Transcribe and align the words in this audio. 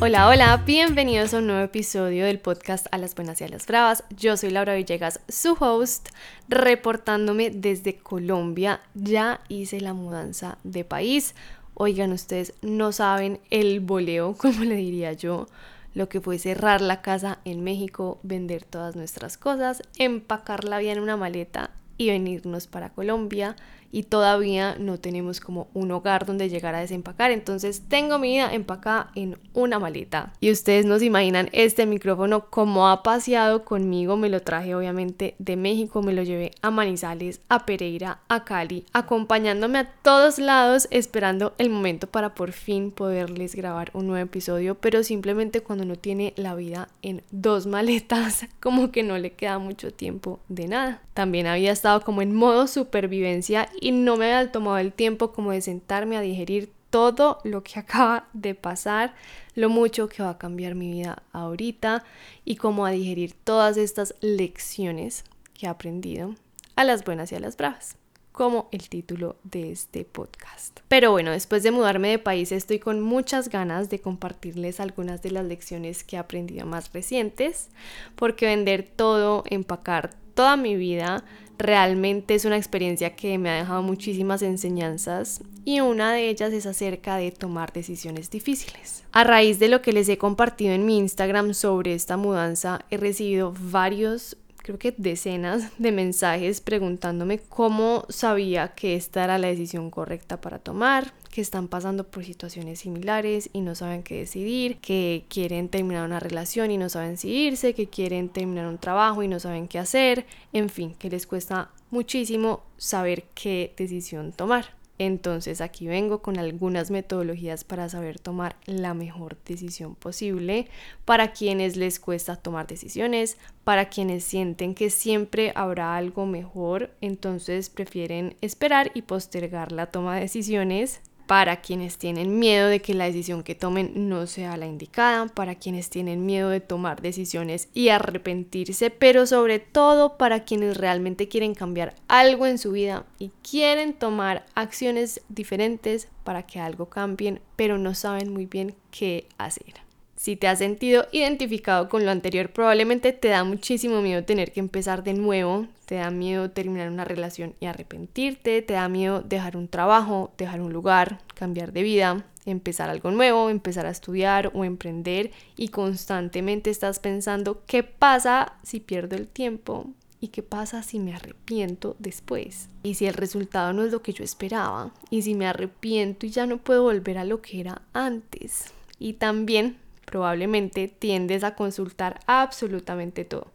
Hola, 0.00 0.28
hola, 0.28 0.62
bienvenidos 0.64 1.34
a 1.34 1.38
un 1.38 1.48
nuevo 1.48 1.60
episodio 1.60 2.24
del 2.24 2.38
podcast 2.38 2.86
A 2.92 2.98
las 2.98 3.16
Buenas 3.16 3.40
y 3.40 3.44
a 3.44 3.48
las 3.48 3.66
Bravas. 3.66 4.04
Yo 4.16 4.36
soy 4.36 4.50
Laura 4.50 4.76
Villegas, 4.76 5.18
su 5.28 5.56
host, 5.58 6.10
reportándome 6.48 7.50
desde 7.50 7.96
Colombia. 7.96 8.80
Ya 8.94 9.40
hice 9.48 9.80
la 9.80 9.94
mudanza 9.94 10.58
de 10.62 10.84
país. 10.84 11.34
Oigan, 11.74 12.12
ustedes 12.12 12.54
no 12.62 12.92
saben 12.92 13.40
el 13.50 13.80
boleo, 13.80 14.34
como 14.38 14.62
le 14.62 14.76
diría 14.76 15.14
yo, 15.14 15.48
lo 15.94 16.08
que 16.08 16.20
fue 16.20 16.38
cerrar 16.38 16.80
la 16.80 17.02
casa 17.02 17.40
en 17.44 17.64
México, 17.64 18.20
vender 18.22 18.62
todas 18.62 18.94
nuestras 18.94 19.36
cosas, 19.36 19.82
empacarla 19.98 20.78
bien 20.78 20.98
en 20.98 21.02
una 21.02 21.16
maleta 21.16 21.72
y 21.96 22.10
venirnos 22.10 22.68
para 22.68 22.90
Colombia 22.90 23.56
y 23.90 24.04
todavía 24.04 24.76
no 24.78 24.98
tenemos 24.98 25.40
como 25.40 25.68
un 25.74 25.90
hogar 25.90 26.26
donde 26.26 26.48
llegar 26.48 26.74
a 26.74 26.80
desempacar. 26.80 27.30
Entonces 27.30 27.82
tengo 27.88 28.18
mi 28.18 28.32
vida 28.32 28.52
empacada 28.52 29.10
en 29.14 29.38
una 29.54 29.78
maleta. 29.78 30.32
Y 30.40 30.50
ustedes 30.50 30.86
no 30.86 30.98
se 30.98 31.06
imaginan 31.06 31.48
este 31.52 31.86
micrófono 31.86 32.50
como 32.50 32.88
ha 32.88 33.02
paseado 33.02 33.64
conmigo. 33.64 34.16
Me 34.16 34.28
lo 34.28 34.40
traje 34.40 34.74
obviamente 34.74 35.34
de 35.38 35.56
México, 35.56 36.02
me 36.02 36.12
lo 36.12 36.22
llevé 36.22 36.52
a 36.62 36.70
Manizales, 36.70 37.40
a 37.48 37.66
Pereira, 37.66 38.20
a 38.28 38.44
Cali, 38.44 38.84
acompañándome 38.92 39.78
a 39.78 39.92
todos 40.02 40.38
lados 40.38 40.88
esperando 40.90 41.54
el 41.58 41.70
momento 41.70 42.06
para 42.06 42.34
por 42.34 42.52
fin 42.52 42.90
poderles 42.90 43.54
grabar 43.54 43.90
un 43.94 44.06
nuevo 44.06 44.24
episodio. 44.24 44.74
Pero 44.76 45.02
simplemente 45.02 45.60
cuando 45.60 45.84
uno 45.84 45.96
tiene 45.96 46.34
la 46.36 46.54
vida 46.54 46.88
en 47.02 47.22
dos 47.30 47.66
maletas, 47.66 48.46
como 48.60 48.90
que 48.90 49.02
no 49.02 49.18
le 49.18 49.32
queda 49.32 49.58
mucho 49.58 49.92
tiempo 49.92 50.40
de 50.48 50.68
nada. 50.68 51.02
También 51.14 51.46
había 51.46 51.72
estado 51.72 52.02
como 52.02 52.22
en 52.22 52.34
modo 52.34 52.66
supervivencia 52.68 53.68
y 53.80 53.92
no 53.92 54.16
me 54.16 54.32
había 54.32 54.52
tomado 54.52 54.78
el 54.78 54.92
tiempo 54.92 55.32
como 55.32 55.52
de 55.52 55.60
sentarme 55.60 56.16
a 56.16 56.20
digerir 56.20 56.72
todo 56.90 57.38
lo 57.44 57.62
que 57.62 57.78
acaba 57.78 58.28
de 58.32 58.54
pasar, 58.54 59.14
lo 59.54 59.68
mucho 59.68 60.08
que 60.08 60.22
va 60.22 60.30
a 60.30 60.38
cambiar 60.38 60.74
mi 60.74 60.90
vida 60.90 61.22
ahorita 61.32 62.04
y 62.44 62.56
como 62.56 62.86
a 62.86 62.90
digerir 62.90 63.34
todas 63.44 63.76
estas 63.76 64.14
lecciones 64.20 65.24
que 65.54 65.66
he 65.66 65.68
aprendido 65.68 66.34
a 66.76 66.84
las 66.84 67.04
buenas 67.04 67.32
y 67.32 67.34
a 67.34 67.40
las 67.40 67.56
bravas 67.56 67.96
como 68.38 68.68
el 68.70 68.88
título 68.88 69.34
de 69.42 69.72
este 69.72 70.04
podcast. 70.04 70.78
Pero 70.86 71.10
bueno, 71.10 71.32
después 71.32 71.64
de 71.64 71.72
mudarme 71.72 72.10
de 72.10 72.18
país 72.20 72.52
estoy 72.52 72.78
con 72.78 73.00
muchas 73.00 73.48
ganas 73.48 73.90
de 73.90 73.98
compartirles 73.98 74.78
algunas 74.78 75.22
de 75.22 75.32
las 75.32 75.44
lecciones 75.44 76.04
que 76.04 76.14
he 76.14 76.18
aprendido 76.20 76.64
más 76.64 76.92
recientes, 76.92 77.68
porque 78.14 78.46
vender 78.46 78.88
todo, 78.94 79.42
empacar 79.48 80.14
toda 80.34 80.56
mi 80.56 80.76
vida 80.76 81.24
realmente 81.58 82.36
es 82.36 82.44
una 82.44 82.56
experiencia 82.56 83.16
que 83.16 83.38
me 83.38 83.50
ha 83.50 83.56
dejado 83.56 83.82
muchísimas 83.82 84.42
enseñanzas 84.42 85.40
y 85.64 85.80
una 85.80 86.12
de 86.12 86.28
ellas 86.28 86.52
es 86.52 86.64
acerca 86.66 87.16
de 87.16 87.32
tomar 87.32 87.72
decisiones 87.72 88.30
difíciles. 88.30 89.02
A 89.10 89.24
raíz 89.24 89.58
de 89.58 89.66
lo 89.66 89.82
que 89.82 89.92
les 89.92 90.08
he 90.08 90.16
compartido 90.16 90.74
en 90.74 90.86
mi 90.86 90.96
Instagram 90.98 91.54
sobre 91.54 91.92
esta 91.92 92.16
mudanza, 92.16 92.84
he 92.88 92.98
recibido 92.98 93.52
varios 93.58 94.36
creo 94.68 94.78
que 94.78 94.94
decenas 94.98 95.72
de 95.78 95.92
mensajes 95.92 96.60
preguntándome 96.60 97.38
cómo 97.38 98.04
sabía 98.10 98.74
que 98.74 98.96
esta 98.96 99.24
era 99.24 99.38
la 99.38 99.48
decisión 99.48 99.90
correcta 99.90 100.42
para 100.42 100.58
tomar, 100.58 101.14
que 101.30 101.40
están 101.40 101.68
pasando 101.68 102.04
por 102.04 102.22
situaciones 102.22 102.80
similares 102.80 103.48
y 103.54 103.62
no 103.62 103.74
saben 103.74 104.02
qué 104.02 104.16
decidir, 104.16 104.76
que 104.76 105.24
quieren 105.30 105.70
terminar 105.70 106.04
una 106.04 106.20
relación 106.20 106.70
y 106.70 106.76
no 106.76 106.90
saben 106.90 107.16
si 107.16 107.30
irse, 107.30 107.72
que 107.72 107.86
quieren 107.86 108.28
terminar 108.28 108.66
un 108.66 108.76
trabajo 108.76 109.22
y 109.22 109.28
no 109.28 109.40
saben 109.40 109.68
qué 109.68 109.78
hacer, 109.78 110.26
en 110.52 110.68
fin, 110.68 110.94
que 110.98 111.08
les 111.08 111.26
cuesta 111.26 111.70
muchísimo 111.90 112.60
saber 112.76 113.24
qué 113.34 113.72
decisión 113.74 114.32
tomar. 114.32 114.77
Entonces 114.98 115.60
aquí 115.60 115.86
vengo 115.86 116.22
con 116.22 116.38
algunas 116.38 116.90
metodologías 116.90 117.62
para 117.62 117.88
saber 117.88 118.18
tomar 118.18 118.56
la 118.66 118.94
mejor 118.94 119.36
decisión 119.44 119.94
posible 119.94 120.68
para 121.04 121.32
quienes 121.32 121.76
les 121.76 122.00
cuesta 122.00 122.36
tomar 122.36 122.66
decisiones, 122.66 123.38
para 123.62 123.88
quienes 123.88 124.24
sienten 124.24 124.74
que 124.74 124.90
siempre 124.90 125.52
habrá 125.54 125.96
algo 125.96 126.26
mejor, 126.26 126.90
entonces 127.00 127.70
prefieren 127.70 128.36
esperar 128.40 128.90
y 128.94 129.02
postergar 129.02 129.70
la 129.70 129.86
toma 129.86 130.16
de 130.16 130.22
decisiones 130.22 131.00
para 131.28 131.60
quienes 131.60 131.98
tienen 131.98 132.38
miedo 132.38 132.68
de 132.68 132.80
que 132.80 132.94
la 132.94 133.04
decisión 133.04 133.42
que 133.42 133.54
tomen 133.54 134.08
no 134.08 134.26
sea 134.26 134.56
la 134.56 134.66
indicada, 134.66 135.26
para 135.26 135.56
quienes 135.56 135.90
tienen 135.90 136.24
miedo 136.24 136.48
de 136.48 136.60
tomar 136.60 137.02
decisiones 137.02 137.68
y 137.74 137.90
arrepentirse, 137.90 138.88
pero 138.88 139.26
sobre 139.26 139.58
todo 139.58 140.16
para 140.16 140.44
quienes 140.44 140.78
realmente 140.78 141.28
quieren 141.28 141.54
cambiar 141.54 141.94
algo 142.08 142.46
en 142.46 142.56
su 142.56 142.72
vida 142.72 143.04
y 143.18 143.30
quieren 143.48 143.92
tomar 143.92 144.46
acciones 144.54 145.20
diferentes 145.28 146.08
para 146.24 146.46
que 146.46 146.60
algo 146.60 146.86
cambien, 146.86 147.42
pero 147.56 147.76
no 147.76 147.94
saben 147.94 148.32
muy 148.32 148.46
bien 148.46 148.74
qué 148.90 149.28
hacer. 149.36 149.87
Si 150.18 150.34
te 150.34 150.48
has 150.48 150.58
sentido 150.58 151.06
identificado 151.12 151.88
con 151.88 152.04
lo 152.04 152.10
anterior, 152.10 152.50
probablemente 152.50 153.12
te 153.12 153.28
da 153.28 153.44
muchísimo 153.44 154.02
miedo 154.02 154.24
tener 154.24 154.50
que 154.50 154.58
empezar 154.58 155.04
de 155.04 155.14
nuevo, 155.14 155.68
te 155.86 155.94
da 155.94 156.10
miedo 156.10 156.50
terminar 156.50 156.90
una 156.90 157.04
relación 157.04 157.54
y 157.60 157.66
arrepentirte, 157.66 158.60
te 158.62 158.74
da 158.74 158.88
miedo 158.88 159.22
dejar 159.22 159.56
un 159.56 159.68
trabajo, 159.68 160.32
dejar 160.36 160.60
un 160.60 160.72
lugar, 160.72 161.20
cambiar 161.34 161.72
de 161.72 161.84
vida, 161.84 162.24
empezar 162.46 162.90
algo 162.90 163.12
nuevo, 163.12 163.48
empezar 163.48 163.86
a 163.86 163.90
estudiar 163.90 164.50
o 164.54 164.64
emprender. 164.64 165.30
Y 165.56 165.68
constantemente 165.68 166.70
estás 166.70 166.98
pensando 166.98 167.62
qué 167.68 167.84
pasa 167.84 168.54
si 168.64 168.80
pierdo 168.80 169.14
el 169.14 169.28
tiempo 169.28 169.86
y 170.20 170.28
qué 170.28 170.42
pasa 170.42 170.82
si 170.82 170.98
me 170.98 171.14
arrepiento 171.14 171.94
después 172.00 172.70
y 172.82 172.94
si 172.94 173.06
el 173.06 173.14
resultado 173.14 173.72
no 173.72 173.84
es 173.84 173.92
lo 173.92 174.02
que 174.02 174.12
yo 174.12 174.24
esperaba 174.24 174.92
y 175.10 175.22
si 175.22 175.36
me 175.36 175.46
arrepiento 175.46 176.26
y 176.26 176.30
ya 176.30 176.44
no 176.44 176.58
puedo 176.58 176.82
volver 176.82 177.18
a 177.18 177.24
lo 177.24 177.40
que 177.40 177.60
era 177.60 177.82
antes. 177.92 178.72
Y 178.98 179.12
también 179.12 179.76
probablemente 180.08 180.88
tiendes 180.88 181.44
a 181.44 181.54
consultar 181.54 182.20
absolutamente 182.26 183.26
todo. 183.26 183.48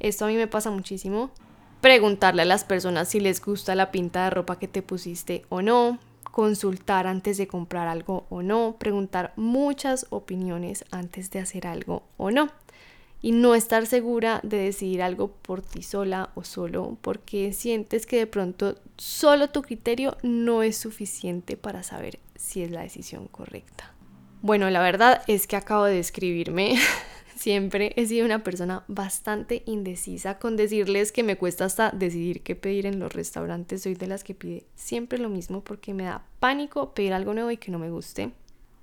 Esto 0.00 0.26
a 0.26 0.28
mí 0.28 0.36
me 0.36 0.46
pasa 0.46 0.70
muchísimo. 0.70 1.30
Preguntarle 1.80 2.42
a 2.42 2.44
las 2.44 2.64
personas 2.64 3.08
si 3.08 3.20
les 3.20 3.40
gusta 3.40 3.74
la 3.74 3.90
pinta 3.90 4.24
de 4.24 4.30
ropa 4.30 4.58
que 4.58 4.68
te 4.68 4.82
pusiste 4.82 5.46
o 5.48 5.62
no, 5.62 5.98
consultar 6.30 7.06
antes 7.06 7.38
de 7.38 7.46
comprar 7.46 7.88
algo 7.88 8.26
o 8.28 8.42
no, 8.42 8.76
preguntar 8.78 9.32
muchas 9.36 10.06
opiniones 10.10 10.84
antes 10.90 11.30
de 11.30 11.38
hacer 11.38 11.66
algo 11.66 12.02
o 12.18 12.30
no. 12.30 12.50
Y 13.22 13.32
no 13.32 13.54
estar 13.54 13.86
segura 13.86 14.40
de 14.42 14.58
decidir 14.58 15.00
algo 15.00 15.28
por 15.28 15.62
ti 15.62 15.82
sola 15.82 16.28
o 16.34 16.44
solo 16.44 16.98
porque 17.00 17.54
sientes 17.54 18.04
que 18.04 18.18
de 18.18 18.26
pronto 18.26 18.76
solo 18.98 19.48
tu 19.48 19.62
criterio 19.62 20.18
no 20.22 20.62
es 20.62 20.76
suficiente 20.76 21.56
para 21.56 21.82
saber 21.82 22.18
si 22.36 22.62
es 22.62 22.70
la 22.70 22.82
decisión 22.82 23.26
correcta. 23.28 23.93
Bueno, 24.44 24.68
la 24.68 24.82
verdad 24.82 25.22
es 25.26 25.46
que 25.46 25.56
acabo 25.56 25.84
de 25.84 25.98
escribirme. 25.98 26.76
Siempre 27.34 27.94
he 27.96 28.04
sido 28.04 28.26
una 28.26 28.44
persona 28.44 28.84
bastante 28.88 29.62
indecisa 29.64 30.38
con 30.38 30.54
decirles 30.54 31.12
que 31.12 31.22
me 31.22 31.38
cuesta 31.38 31.64
hasta 31.64 31.90
decidir 31.92 32.42
qué 32.42 32.54
pedir 32.54 32.84
en 32.84 32.98
los 32.98 33.14
restaurantes. 33.14 33.84
Soy 33.84 33.94
de 33.94 34.06
las 34.06 34.22
que 34.22 34.34
pide 34.34 34.66
siempre 34.74 35.18
lo 35.18 35.30
mismo 35.30 35.64
porque 35.64 35.94
me 35.94 36.04
da 36.04 36.26
pánico 36.40 36.92
pedir 36.92 37.14
algo 37.14 37.32
nuevo 37.32 37.50
y 37.52 37.56
que 37.56 37.70
no 37.70 37.78
me 37.78 37.88
guste. 37.88 38.32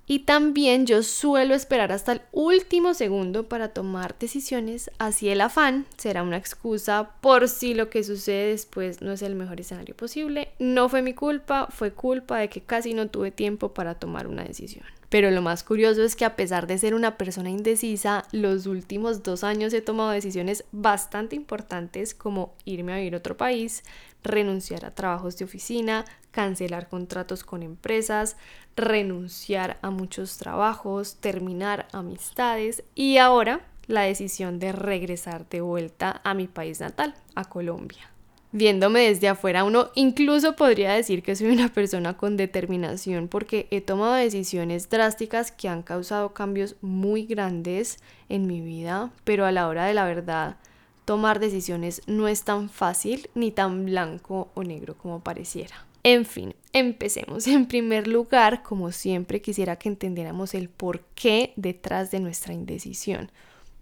Y 0.04 0.24
también 0.24 0.84
yo 0.84 1.04
suelo 1.04 1.54
esperar 1.54 1.92
hasta 1.92 2.10
el 2.10 2.22
último 2.32 2.92
segundo 2.92 3.48
para 3.48 3.68
tomar 3.68 4.18
decisiones, 4.18 4.90
así 4.98 5.28
el 5.28 5.40
afán 5.40 5.86
será 5.96 6.24
una 6.24 6.38
excusa 6.38 7.12
por 7.20 7.48
si 7.48 7.74
lo 7.74 7.88
que 7.88 8.02
sucede 8.02 8.48
después 8.48 9.00
no 9.00 9.12
es 9.12 9.22
el 9.22 9.36
mejor 9.36 9.60
escenario 9.60 9.94
posible. 9.94 10.48
No 10.58 10.88
fue 10.88 11.02
mi 11.02 11.14
culpa, 11.14 11.68
fue 11.70 11.92
culpa 11.92 12.38
de 12.38 12.48
que 12.48 12.62
casi 12.62 12.94
no 12.94 13.06
tuve 13.06 13.30
tiempo 13.30 13.72
para 13.72 13.94
tomar 13.94 14.26
una 14.26 14.42
decisión. 14.42 14.84
Pero 15.12 15.30
lo 15.30 15.42
más 15.42 15.62
curioso 15.62 16.02
es 16.02 16.16
que 16.16 16.24
a 16.24 16.36
pesar 16.36 16.66
de 16.66 16.78
ser 16.78 16.94
una 16.94 17.18
persona 17.18 17.50
indecisa, 17.50 18.24
los 18.32 18.64
últimos 18.64 19.22
dos 19.22 19.44
años 19.44 19.74
he 19.74 19.82
tomado 19.82 20.08
decisiones 20.08 20.64
bastante 20.72 21.36
importantes 21.36 22.14
como 22.14 22.54
irme 22.64 22.94
a 22.94 22.96
vivir 22.96 23.12
a 23.12 23.18
otro 23.18 23.36
país, 23.36 23.82
renunciar 24.24 24.86
a 24.86 24.94
trabajos 24.94 25.36
de 25.36 25.44
oficina, 25.44 26.06
cancelar 26.30 26.88
contratos 26.88 27.44
con 27.44 27.62
empresas, 27.62 28.38
renunciar 28.74 29.78
a 29.82 29.90
muchos 29.90 30.38
trabajos, 30.38 31.16
terminar 31.16 31.88
amistades 31.92 32.82
y 32.94 33.18
ahora 33.18 33.66
la 33.88 34.04
decisión 34.04 34.58
de 34.58 34.72
regresar 34.72 35.46
de 35.50 35.60
vuelta 35.60 36.22
a 36.24 36.32
mi 36.32 36.46
país 36.46 36.80
natal, 36.80 37.14
a 37.34 37.44
Colombia 37.44 38.11
viéndome 38.52 39.00
desde 39.00 39.28
afuera, 39.28 39.64
uno 39.64 39.90
incluso 39.94 40.54
podría 40.54 40.92
decir 40.92 41.22
que 41.22 41.34
soy 41.34 41.48
una 41.48 41.68
persona 41.68 42.16
con 42.16 42.36
determinación 42.36 43.28
porque 43.28 43.66
he 43.70 43.80
tomado 43.80 44.14
decisiones 44.14 44.88
drásticas 44.88 45.50
que 45.50 45.68
han 45.68 45.82
causado 45.82 46.34
cambios 46.34 46.76
muy 46.80 47.26
grandes 47.26 47.98
en 48.28 48.46
mi 48.46 48.60
vida, 48.60 49.10
pero 49.24 49.44
a 49.46 49.52
la 49.52 49.68
hora 49.68 49.86
de 49.86 49.94
la 49.94 50.04
verdad, 50.04 50.56
tomar 51.04 51.40
decisiones 51.40 52.02
no 52.06 52.28
es 52.28 52.44
tan 52.44 52.68
fácil 52.68 53.28
ni 53.34 53.50
tan 53.50 53.86
blanco 53.86 54.50
o 54.54 54.62
negro 54.62 54.96
como 54.96 55.20
pareciera. 55.20 55.86
En 56.04 56.24
fin, 56.24 56.54
empecemos. 56.72 57.46
En 57.46 57.66
primer 57.66 58.08
lugar, 58.08 58.62
como 58.62 58.92
siempre, 58.92 59.40
quisiera 59.40 59.76
que 59.76 59.88
entendiéramos 59.88 60.54
el 60.54 60.68
porqué 60.68 61.52
detrás 61.56 62.10
de 62.10 62.20
nuestra 62.20 62.54
indecisión. 62.54 63.30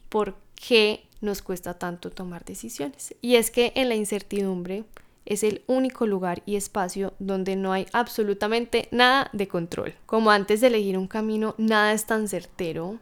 ¿Por 0.09 0.37
qué 0.55 1.07
nos 1.21 1.43
cuesta 1.43 1.79
tanto 1.79 2.11
tomar 2.11 2.45
decisiones. 2.45 3.15
Y 3.21 3.37
es 3.37 3.51
que 3.51 3.73
en 3.75 3.89
la 3.89 3.95
incertidumbre 3.95 4.85
es 5.27 5.43
el 5.43 5.63
único 5.67 6.07
lugar 6.07 6.43
y 6.47 6.57
espacio 6.57 7.15
donde 7.19 7.57
no 7.57 7.73
hay 7.73 7.87
absolutamente 7.93 8.89
nada 8.91 9.31
de 9.33 9.49
control. 9.49 9.95
Como 10.07 10.31
antes 10.31 10.61
de 10.61 10.69
elegir 10.69 10.99
un 10.99 11.07
camino, 11.07 11.55
nada 11.59 11.93
es 11.93 12.07
tan 12.07 12.27
certero, 12.29 12.99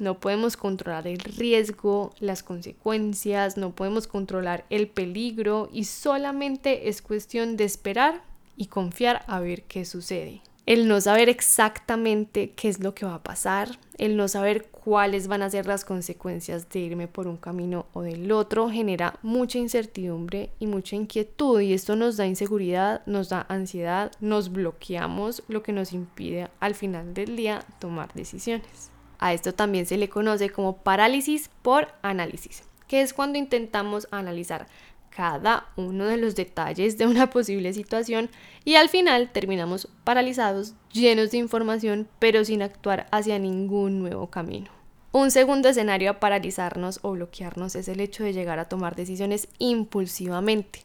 no 0.00 0.20
podemos 0.20 0.56
controlar 0.56 1.06
el 1.06 1.18
riesgo, 1.18 2.14
las 2.20 2.42
consecuencias, 2.42 3.56
no 3.56 3.74
podemos 3.74 4.06
controlar 4.06 4.64
el 4.70 4.88
peligro 4.88 5.68
y 5.72 5.84
solamente 5.84 6.88
es 6.88 7.02
cuestión 7.02 7.56
de 7.56 7.64
esperar 7.64 8.22
y 8.56 8.66
confiar 8.66 9.24
a 9.26 9.40
ver 9.40 9.64
qué 9.64 9.84
sucede. 9.84 10.42
El 10.66 10.86
no 10.86 11.00
saber 11.00 11.28
exactamente 11.28 12.50
qué 12.50 12.68
es 12.68 12.80
lo 12.80 12.94
que 12.94 13.06
va 13.06 13.14
a 13.14 13.22
pasar, 13.22 13.78
el 13.96 14.16
no 14.16 14.28
saber 14.28 14.70
cuáles 14.88 15.28
van 15.28 15.42
a 15.42 15.50
ser 15.50 15.66
las 15.66 15.84
consecuencias 15.84 16.70
de 16.70 16.78
irme 16.78 17.08
por 17.08 17.28
un 17.28 17.36
camino 17.36 17.84
o 17.92 18.00
del 18.00 18.32
otro 18.32 18.70
genera 18.70 19.18
mucha 19.20 19.58
incertidumbre 19.58 20.48
y 20.60 20.66
mucha 20.66 20.96
inquietud 20.96 21.60
y 21.60 21.74
esto 21.74 21.94
nos 21.94 22.16
da 22.16 22.26
inseguridad, 22.26 23.02
nos 23.04 23.28
da 23.28 23.44
ansiedad, 23.50 24.10
nos 24.20 24.50
bloqueamos, 24.50 25.42
lo 25.46 25.62
que 25.62 25.74
nos 25.74 25.92
impide 25.92 26.48
al 26.58 26.74
final 26.74 27.12
del 27.12 27.36
día 27.36 27.66
tomar 27.78 28.14
decisiones. 28.14 28.90
A 29.18 29.34
esto 29.34 29.52
también 29.52 29.84
se 29.84 29.98
le 29.98 30.08
conoce 30.08 30.48
como 30.48 30.78
parálisis 30.78 31.50
por 31.60 31.88
análisis, 32.00 32.62
que 32.86 33.02
es 33.02 33.12
cuando 33.12 33.36
intentamos 33.36 34.08
analizar 34.10 34.68
cada 35.10 35.66
uno 35.76 36.06
de 36.06 36.16
los 36.16 36.34
detalles 36.34 36.96
de 36.96 37.06
una 37.06 37.28
posible 37.28 37.74
situación 37.74 38.30
y 38.64 38.76
al 38.76 38.88
final 38.88 39.28
terminamos 39.32 39.86
paralizados, 40.04 40.72
llenos 40.94 41.30
de 41.30 41.36
información, 41.36 42.08
pero 42.18 42.42
sin 42.46 42.62
actuar 42.62 43.06
hacia 43.10 43.38
ningún 43.38 43.98
nuevo 43.98 44.30
camino. 44.30 44.77
Un 45.10 45.30
segundo 45.30 45.68
escenario 45.68 46.10
a 46.10 46.20
paralizarnos 46.20 47.00
o 47.02 47.12
bloquearnos 47.12 47.74
es 47.76 47.88
el 47.88 48.00
hecho 48.00 48.24
de 48.24 48.32
llegar 48.32 48.58
a 48.58 48.68
tomar 48.68 48.94
decisiones 48.94 49.48
impulsivamente, 49.58 50.80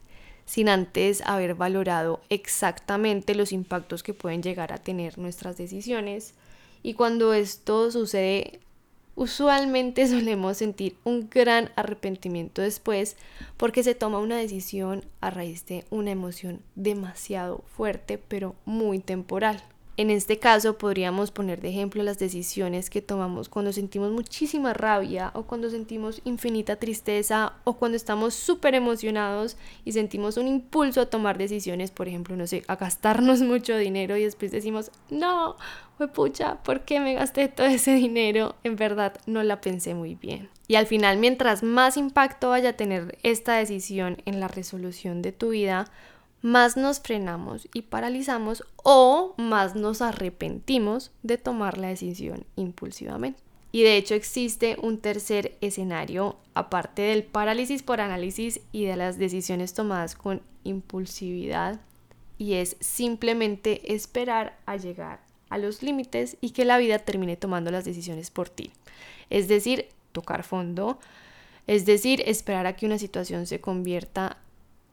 sin 0.46 0.70
antes 0.70 1.22
haber 1.26 1.56
valorado 1.56 2.22
exactamente 2.30 3.36
los 3.36 3.52
impactos 3.52 4.02
que 4.02 4.14
pueden 4.14 4.42
llegar 4.42 4.72
a 4.72 4.78
tener 4.78 5.18
nuestras 5.18 5.58
decisiones. 5.58 6.34
Y 6.84 6.94
cuando 6.94 7.34
esto 7.34 7.92
sucede 7.92 8.60
Usualmente 9.16 10.08
solemos 10.08 10.58
sentir 10.58 10.96
un 11.04 11.30
gran 11.30 11.72
arrepentimiento 11.76 12.62
después 12.62 13.16
porque 13.58 13.84
se 13.84 13.96
toma 13.96 14.20
una 14.20 14.38
decisión 14.38 15.06
a 15.22 15.30
raíz 15.30 15.66
de 15.66 15.86
una 15.90 16.12
emoción 16.12 16.62
demasiado 16.76 17.64
fuerte 17.76 18.18
pero 18.18 18.56
muy 18.66 19.00
temporal. 19.00 19.64
En 19.96 20.10
este 20.10 20.40
caso 20.40 20.80
podríamos 20.80 21.30
poner 21.30 21.62
de 21.62 21.70
ejemplo 21.70 22.02
las 22.02 22.18
decisiones 22.18 22.90
que 22.90 23.04
tomamos 23.04 23.48
cuando 23.48 23.72
sentimos 23.72 24.12
muchísima 24.12 24.74
rabia 24.74 25.30
o 25.36 25.44
cuando 25.44 25.70
sentimos 25.70 26.20
infinita 26.24 26.78
tristeza 26.78 27.54
o 27.64 27.74
cuando 27.74 27.96
estamos 27.96 28.34
súper 28.34 28.74
emocionados 28.74 29.56
y 29.86 29.92
sentimos 29.92 30.38
un 30.38 30.48
impulso 30.48 31.02
a 31.02 31.06
tomar 31.06 31.38
decisiones, 31.38 31.92
por 31.92 32.08
ejemplo, 32.08 32.36
no 32.36 32.48
sé, 32.48 32.64
a 32.68 32.76
gastarnos 32.76 33.42
mucho 33.44 33.78
dinero 33.78 34.18
y 34.18 34.24
después 34.24 34.52
decimos, 34.52 34.90
no, 35.12 35.58
pucha, 36.08 36.56
¿por 36.64 36.82
qué 36.82 37.00
me 37.00 37.14
gasté 37.14 37.48
todo 37.48 37.68
ese 37.68 37.94
dinero? 37.94 38.56
En 38.64 38.76
verdad 38.76 39.14
no 39.28 39.44
la 39.44 39.62
pensé 39.62 39.94
muy 39.94 40.16
bien. 40.16 40.50
Y 40.68 40.76
al 40.76 40.88
final, 40.88 41.18
mientras 41.18 41.62
más 41.62 41.98
impacto 41.98 42.50
vaya 42.50 42.70
a 42.70 42.74
tener 42.74 43.20
esta 43.22 43.58
decisión 43.58 44.18
en 44.26 44.40
la 44.40 44.48
resolución 44.48 45.22
de 45.22 45.34
tu 45.34 45.50
vida, 45.50 45.92
más 46.44 46.76
nos 46.76 47.00
frenamos 47.00 47.70
y 47.74 47.84
paralizamos 47.84 48.66
o 48.76 49.34
más 49.38 49.76
nos 49.76 50.02
arrepentimos 50.02 51.12
de 51.24 51.38
tomar 51.38 51.78
la 51.78 51.88
decisión 51.88 52.46
impulsivamente. 52.58 53.42
Y 53.72 53.84
de 53.84 53.96
hecho 53.96 54.14
existe 54.14 54.78
un 54.80 55.00
tercer 55.00 55.58
escenario, 55.62 56.36
aparte 56.54 57.02
del 57.02 57.24
parálisis 57.24 57.82
por 57.82 58.02
análisis 58.02 58.60
y 58.74 58.84
de 58.84 58.98
las 58.98 59.18
decisiones 59.18 59.74
tomadas 59.74 60.16
con 60.16 60.42
impulsividad, 60.66 61.80
y 62.38 62.56
es 62.56 62.76
simplemente 62.82 63.94
esperar 63.96 64.60
a 64.66 64.76
llegar 64.76 65.22
a 65.50 65.58
los 65.58 65.82
límites 65.82 66.36
y 66.42 66.50
que 66.50 66.66
la 66.66 66.78
vida 66.78 67.00
termine 67.00 67.38
tomando 67.38 67.72
las 67.72 67.86
decisiones 67.86 68.32
por 68.32 68.50
ti. 68.50 68.72
Es 69.30 69.48
decir, 69.48 69.88
tocar 70.12 70.44
fondo, 70.44 71.00
es 71.68 71.86
decir, 71.86 72.22
esperar 72.26 72.66
a 72.66 72.76
que 72.76 72.86
una 72.86 73.00
situación 73.00 73.48
se 73.48 73.62
convierta 73.62 74.43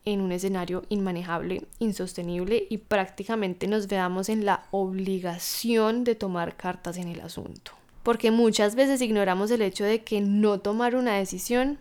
en 0.04 0.20
un 0.20 0.32
escenario 0.32 0.82
inmanejable, 0.88 1.66
insostenible 1.78 2.66
y 2.70 2.78
prácticamente 2.78 3.66
nos 3.66 3.86
veamos 3.86 4.28
en 4.28 4.44
la 4.44 4.64
obligación 4.70 6.04
de 6.04 6.14
tomar 6.14 6.56
cartas 6.56 6.96
en 6.96 7.08
el 7.08 7.20
asunto. 7.20 7.72
Porque 8.02 8.30
muchas 8.30 8.74
veces 8.74 9.02
ignoramos 9.02 9.50
el 9.50 9.62
hecho 9.62 9.84
de 9.84 10.02
que 10.02 10.20
no 10.20 10.60
tomar 10.60 10.96
una 10.96 11.16
decisión 11.16 11.78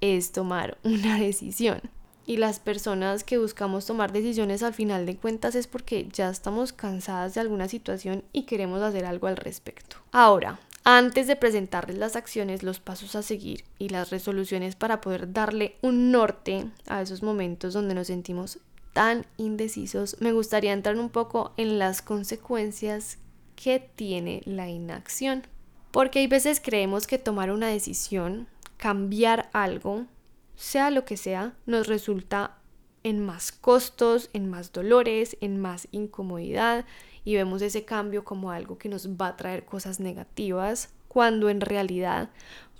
es 0.00 0.32
tomar 0.32 0.78
una 0.84 1.18
decisión. 1.18 1.80
Y 2.26 2.36
las 2.36 2.60
personas 2.60 3.24
que 3.24 3.38
buscamos 3.38 3.86
tomar 3.86 4.12
decisiones 4.12 4.62
al 4.62 4.74
final 4.74 5.06
de 5.06 5.16
cuentas 5.16 5.54
es 5.54 5.66
porque 5.66 6.06
ya 6.12 6.28
estamos 6.28 6.74
cansadas 6.74 7.34
de 7.34 7.40
alguna 7.40 7.68
situación 7.68 8.22
y 8.34 8.42
queremos 8.42 8.82
hacer 8.82 9.06
algo 9.06 9.28
al 9.28 9.38
respecto. 9.38 9.96
Ahora, 10.12 10.60
antes 10.84 11.26
de 11.26 11.36
presentarles 11.36 11.98
las 11.98 12.16
acciones, 12.16 12.62
los 12.62 12.80
pasos 12.80 13.14
a 13.14 13.22
seguir 13.22 13.64
y 13.78 13.90
las 13.90 14.10
resoluciones 14.10 14.76
para 14.76 15.00
poder 15.00 15.32
darle 15.32 15.76
un 15.82 16.10
norte 16.10 16.70
a 16.86 17.02
esos 17.02 17.22
momentos 17.22 17.74
donde 17.74 17.94
nos 17.94 18.06
sentimos 18.06 18.58
tan 18.92 19.26
indecisos, 19.36 20.16
me 20.20 20.32
gustaría 20.32 20.72
entrar 20.72 20.96
un 20.98 21.10
poco 21.10 21.52
en 21.56 21.78
las 21.78 22.02
consecuencias 22.02 23.18
que 23.54 23.80
tiene 23.80 24.42
la 24.44 24.68
inacción. 24.68 25.46
Porque 25.90 26.20
hay 26.20 26.26
veces 26.26 26.60
creemos 26.60 27.06
que 27.06 27.18
tomar 27.18 27.50
una 27.50 27.68
decisión, 27.68 28.48
cambiar 28.76 29.50
algo, 29.52 30.06
sea 30.56 30.90
lo 30.90 31.04
que 31.04 31.16
sea, 31.16 31.54
nos 31.66 31.86
resulta 31.86 32.57
en 33.04 33.24
más 33.24 33.52
costos, 33.52 34.30
en 34.32 34.48
más 34.48 34.72
dolores, 34.72 35.36
en 35.40 35.60
más 35.60 35.88
incomodidad 35.90 36.84
y 37.24 37.34
vemos 37.34 37.62
ese 37.62 37.84
cambio 37.84 38.24
como 38.24 38.50
algo 38.50 38.78
que 38.78 38.88
nos 38.88 39.08
va 39.10 39.28
a 39.28 39.36
traer 39.36 39.64
cosas 39.64 40.00
negativas, 40.00 40.90
cuando 41.08 41.50
en 41.50 41.60
realidad 41.60 42.30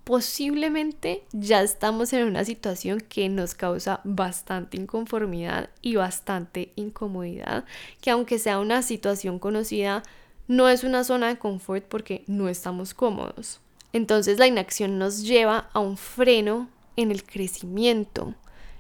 posiblemente 0.05 1.23
ya 1.33 1.61
estamos 1.61 2.15
en 2.15 2.25
una 2.25 2.43
situación 2.45 3.01
que 3.01 3.29
nos 3.29 3.55
causa 3.55 4.01
bastante 4.05 4.79
inconformidad 4.79 5.69
y 5.83 5.97
bastante 5.97 6.73
incomodidad, 6.77 7.67
que 8.01 8.11
aunque 8.11 8.39
sea 8.39 8.59
una 8.59 8.81
situación 8.81 9.39
conocida, 9.39 10.03
no 10.47 10.71
es 10.71 10.83
una 10.83 11.05
zona 11.05 11.29
de 11.29 11.39
confort 11.39 11.85
porque 11.85 12.25
no 12.27 12.49
estamos 12.49 12.95
cómodos. 12.95 13.61
Entonces 13.93 14.39
la 14.39 14.47
inacción 14.47 14.99
nos 14.99 15.25
lleva 15.25 15.69
a 15.75 15.81
un 15.81 15.99
freno 15.99 16.71
en 16.97 17.11
el 17.11 17.23
crecimiento, 17.23 18.35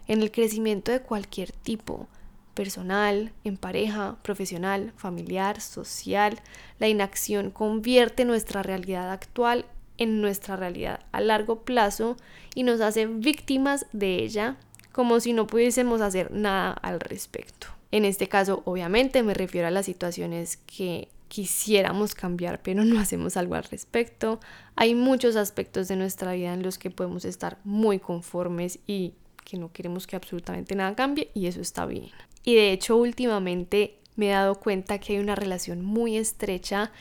en 0.09 0.23
el 0.23 0.33
crecimiento 0.33 0.91
de 0.91 1.01
cualquier 1.01 1.53
tipo, 1.53 2.09
personal, 2.55 3.31
en 3.45 3.57
pareja, 3.57 4.17
profesional, 4.23 4.93
familiar, 4.97 5.61
social. 5.61 6.41
La 6.81 6.89
inacción 6.89 7.53
convierte 7.53 8.25
nuestra 8.25 8.65
realidad 8.65 9.12
actual 9.12 9.65
en 9.97 10.21
nuestra 10.21 10.57
realidad 10.57 11.00
a 11.12 11.21
largo 11.21 11.61
plazo 11.62 12.17
y 12.57 12.65
nos 12.65 12.81
hace 12.81 13.07
víctimas 13.07 13.87
de 13.93 14.17
ella 14.17 14.57
como 14.91 15.21
si 15.21 15.33
no 15.33 15.47
pudiésemos 15.47 16.00
hacer 16.00 16.33
nada 16.33 16.73
al 16.73 16.99
respecto. 16.99 17.69
En 17.93 18.05
este 18.05 18.29
caso, 18.29 18.62
obviamente, 18.65 19.23
me 19.23 19.35
refiero 19.35 19.69
a 19.69 19.71
las 19.71 19.87
situaciones 19.87 20.57
que 20.57 21.09
quisiéramos 21.29 22.15
cambiar, 22.17 22.61
pero 22.61 22.85
no 22.85 22.99
hacemos 22.99 23.37
algo 23.37 23.55
al 23.55 23.65
respecto. 23.65 24.41
Hay 24.75 24.97
muchos 24.97 25.37
aspectos 25.37 25.87
de 25.87 25.95
nuestra 25.95 26.33
vida 26.33 26.53
en 26.53 26.65
los 26.65 26.79
que 26.79 26.91
podemos 26.91 27.25
estar 27.25 27.59
muy 27.62 28.00
conformes 28.00 28.81
y 28.87 29.15
que 29.49 29.57
no 29.57 29.73
queremos 29.73 30.07
que 30.07 30.14
absolutamente 30.14 30.75
nada 30.75 30.95
cambie 30.95 31.31
y 31.33 31.47
eso 31.47 31.61
está 31.61 31.87
bien. 31.87 32.11
Y 32.45 32.55
de 32.55 32.71
hecho 32.73 32.97
últimamente 32.97 33.99
me 34.14 34.28
he 34.28 34.33
dado 34.33 34.57
cuenta 34.57 34.99
que 34.99 35.14
hay 35.14 35.19
una 35.21 35.35
relación 35.35 35.83
muy 35.83 36.17
estrecha 36.19 36.93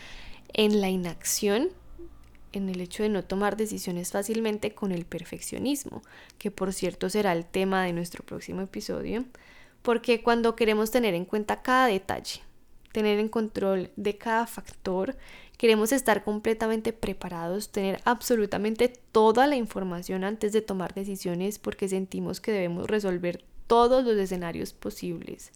en 0.54 0.80
la 0.80 0.90
inacción, 0.90 1.70
en 2.54 2.70
el 2.70 2.80
hecho 2.80 3.04
de 3.04 3.10
no 3.10 3.24
tomar 3.24 3.58
decisiones 3.58 4.12
fácilmente 4.12 4.74
con 4.74 4.94
el 4.94 5.06
perfeccionismo, 5.06 6.02
que 6.38 6.50
por 6.50 6.72
cierto 6.72 7.10
será 7.10 7.34
el 7.34 7.46
tema 7.46 7.84
de 7.84 7.92
nuestro 7.92 8.24
próximo 8.24 8.62
episodio, 8.62 9.26
porque 9.82 10.24
cuando 10.24 10.56
queremos 10.56 10.90
tener 10.90 11.16
en 11.16 11.26
cuenta 11.26 11.62
cada 11.62 11.88
detalle, 11.88 12.42
tener 12.94 13.20
en 13.20 13.28
control 13.28 13.92
de 13.98 14.18
cada 14.18 14.48
factor, 14.48 15.18
queremos 15.58 15.92
estar 15.92 16.24
completamente 16.24 16.94
preparados, 16.94 17.72
tener 17.72 18.00
absolutamente 18.06 18.88
toda 19.12 19.48
la 19.48 19.56
información 19.56 20.24
antes 20.24 20.54
de 20.54 20.62
tomar 20.62 20.94
decisiones 20.94 21.60
porque 21.60 21.90
sentimos 21.90 22.40
que 22.40 22.52
debemos 22.52 22.88
resolver 22.88 23.44
todos 23.66 24.06
los 24.06 24.16
escenarios 24.18 24.74
posibles 24.74 25.52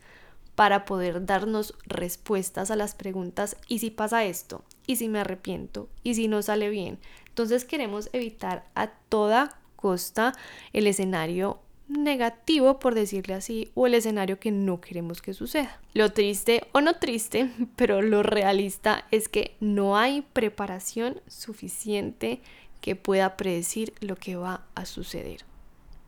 para 0.56 0.86
poder 0.86 1.26
darnos 1.26 1.76
respuestas 1.86 2.72
a 2.72 2.76
las 2.76 2.94
preguntas 2.94 3.56
¿y 3.68 3.80
si 3.80 3.90
pasa 3.90 4.26
esto? 4.26 4.64
¿y 4.86 4.98
si 4.98 5.08
me 5.08 5.20
arrepiento? 5.20 5.88
¿y 6.04 6.16
si 6.16 6.28
no 6.28 6.42
sale 6.42 6.70
bien? 6.70 7.00
Entonces 7.30 7.64
queremos 7.64 8.10
evitar 8.12 8.66
a 8.76 8.88
toda 8.88 9.58
costa 9.76 10.34
el 10.74 10.88
escenario 10.88 11.60
negativo, 11.92 12.80
por 12.80 12.96
decirle 12.96 13.34
así, 13.34 13.72
o 13.76 13.88
el 13.88 13.94
escenario 13.94 14.40
que 14.40 14.52
no 14.52 14.82
queremos 14.82 15.22
que 15.22 15.34
suceda. 15.34 15.80
Lo 15.94 16.12
triste 16.12 16.64
o 16.72 16.82
no 16.82 16.96
triste, 16.96 17.52
pero 17.76 18.02
lo 18.02 18.24
realista 18.24 19.06
es 19.12 19.30
que 19.30 19.56
no 19.60 19.98
hay 19.98 20.22
preparación 20.34 21.22
suficiente 21.28 22.42
que 22.82 22.96
pueda 22.96 23.38
predecir 23.38 23.94
lo 24.00 24.16
que 24.16 24.36
va 24.36 24.66
a 24.76 24.86
suceder. 24.86 25.46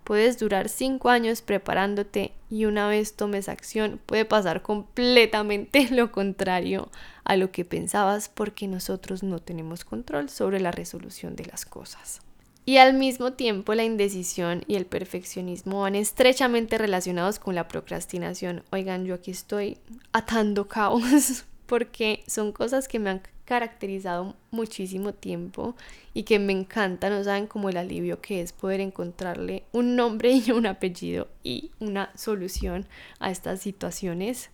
Puedes 0.03 0.37
durar 0.37 0.67
cinco 0.67 1.09
años 1.09 1.41
preparándote 1.41 2.33
y 2.49 2.65
una 2.65 2.89
vez 2.89 3.15
tomes 3.15 3.47
acción 3.47 4.01
puede 4.05 4.25
pasar 4.25 4.61
completamente 4.61 5.87
lo 5.91 6.11
contrario 6.11 6.89
a 7.23 7.37
lo 7.37 7.51
que 7.51 7.63
pensabas 7.63 8.27
porque 8.27 8.67
nosotros 8.67 9.23
no 9.23 9.39
tenemos 9.39 9.85
control 9.85 10.29
sobre 10.29 10.59
la 10.59 10.71
resolución 10.71 11.37
de 11.37 11.45
las 11.45 11.65
cosas. 11.65 12.21
Y 12.65 12.77
al 12.77 12.93
mismo 12.93 13.33
tiempo 13.33 13.73
la 13.73 13.83
indecisión 13.83 14.63
y 14.67 14.75
el 14.75 14.85
perfeccionismo 14.85 15.81
van 15.81 15.95
estrechamente 15.95 16.77
relacionados 16.77 17.37
con 17.39 17.55
la 17.55 17.67
procrastinación. 17.67 18.63
Oigan, 18.71 19.05
yo 19.05 19.15
aquí 19.15 19.31
estoy 19.31 19.77
atando 20.13 20.67
caos 20.67 21.45
porque 21.65 22.23
son 22.25 22.53
cosas 22.53 22.87
que 22.87 22.99
me 22.99 23.09
han 23.09 23.21
caracterizado 23.45 24.35
muchísimo 24.51 25.13
tiempo 25.13 25.75
y 26.13 26.23
que 26.23 26.39
me 26.39 26.53
encanta, 26.53 27.09
no 27.09 27.23
saben 27.23 27.47
como 27.47 27.67
el 27.67 27.77
alivio 27.77 28.21
que 28.21 28.41
es 28.41 28.53
poder 28.53 28.79
encontrarle 28.79 29.63
un 29.73 29.95
nombre 29.97 30.31
y 30.31 30.51
un 30.51 30.65
apellido 30.65 31.27
y 31.43 31.71
una 31.79 32.11
solución 32.15 32.87
a 33.19 33.31
estas 33.31 33.59
situaciones. 33.59 34.49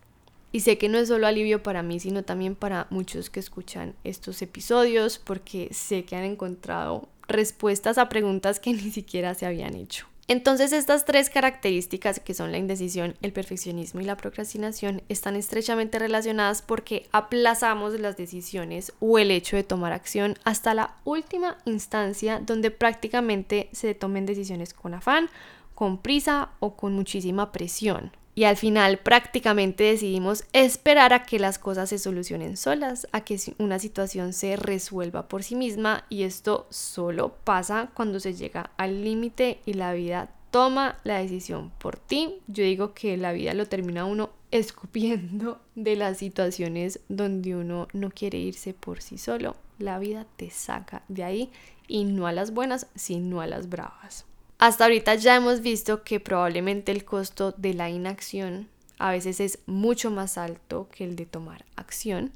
Y 0.52 0.62
sé 0.62 0.78
que 0.78 0.90
no 0.90 0.98
es 0.98 1.08
solo 1.08 1.28
alivio 1.28 1.62
para 1.62 1.84
mí, 1.84 2.00
sino 2.00 2.24
también 2.24 2.56
para 2.56 2.88
muchos 2.90 3.30
que 3.30 3.40
escuchan 3.40 3.96
estos 4.04 4.42
episodios, 4.42 5.20
porque 5.20 5.70
sé 5.72 6.06
que 6.06 6.16
han 6.16 6.24
encontrado 6.24 7.08
respuestas 7.28 7.98
a 7.98 8.10
preguntas 8.10 8.60
que 8.60 8.74
ni 8.74 8.92
siquiera 8.92 9.34
se 9.36 9.46
habían 9.46 9.76
hecho. 9.76 10.08
Entonces 10.30 10.74
estas 10.74 11.06
tres 11.06 11.32
características 11.32 12.20
que 12.20 12.36
son 12.36 12.52
la 12.52 12.60
indecisión, 12.60 13.16
el 13.24 13.34
perfeccionismo 13.34 14.00
y 14.00 14.04
la 14.04 14.16
procrastinación 14.16 15.02
están 15.10 15.36
estrechamente 15.36 15.98
relacionadas 15.98 16.62
porque 16.62 17.08
aplazamos 17.12 18.00
las 18.00 18.16
decisiones 18.16 18.94
o 19.00 19.18
el 19.18 19.32
hecho 19.32 19.56
de 19.56 19.64
tomar 19.64 19.92
acción 19.92 20.36
hasta 20.44 20.76
la 20.76 20.94
última 21.04 21.58
instancia 21.66 22.40
donde 22.46 22.70
prácticamente 22.70 23.70
se 23.72 23.96
tomen 23.96 24.28
decisiones 24.28 24.76
con 24.76 24.94
afán, 24.94 25.32
con 25.74 25.98
prisa 25.98 26.50
o 26.60 26.76
con 26.76 26.94
muchísima 26.94 27.52
presión 27.52 28.12
y 28.36 28.46
al 28.46 28.58
final 28.58 29.00
prácticamente 29.00 29.84
decidimos 29.84 30.46
esperar 30.54 31.14
a 31.14 31.24
que 31.24 31.40
las 31.40 31.60
cosas 31.60 31.90
se 31.90 32.00
solucionen 32.00 32.58
solas, 32.58 33.08
a 33.12 33.22
que 33.22 33.38
una 33.58 33.80
situación 33.80 34.34
se 34.34 34.56
resuelva 34.56 35.28
por 35.28 35.44
sí 35.44 35.56
misma 35.56 36.06
y 36.10 36.24
esto 36.24 36.68
solo 36.70 37.36
pasa 37.44 37.92
cuando 37.94 38.20
se 38.20 38.34
llega 38.34 38.72
al 38.78 39.04
límite 39.04 39.60
y 39.66 39.74
la 39.74 39.94
vida 39.94 40.30
toma 40.52 40.98
la 41.04 41.20
decisión 41.20 41.72
por 41.78 41.98
ti. 41.98 42.36
Yo 42.48 42.64
digo 42.64 42.94
que 42.94 43.18
la 43.18 43.34
vida 43.34 43.54
lo 43.54 43.66
termina 43.68 44.06
uno 44.06 44.32
escupiendo 44.52 45.60
de 45.76 45.96
las 45.96 46.18
situaciones 46.18 47.02
donde 47.08 47.56
uno 47.56 47.88
no 47.94 48.10
quiere 48.10 48.38
irse 48.38 48.74
por 48.74 49.02
sí 49.02 49.18
solo. 49.18 49.56
La 49.78 50.00
vida 50.00 50.26
te 50.38 50.50
saca 50.50 51.04
de 51.08 51.24
ahí 51.24 51.52
y 51.88 52.06
no 52.06 52.28
a 52.28 52.32
las 52.32 52.54
buenas, 52.54 52.88
sino 52.96 53.42
a 53.42 53.48
las 53.48 53.70
bravas. 53.70 54.26
Hasta 54.60 54.84
ahorita 54.84 55.16
ya 55.16 55.38
hemos 55.38 55.62
visto 55.62 56.04
que 56.04 56.20
probablemente 56.20 56.92
el 56.92 57.06
costo 57.06 57.54
de 57.54 57.74
la 57.74 57.90
inacción 57.90 58.68
a 58.98 59.10
veces 59.10 59.40
es 59.40 59.60
mucho 59.68 60.12
más 60.12 60.38
alto 60.38 60.90
que 60.92 61.06
el 61.06 61.16
de 61.16 61.26
tomar 61.26 61.64
acción. 61.78 62.34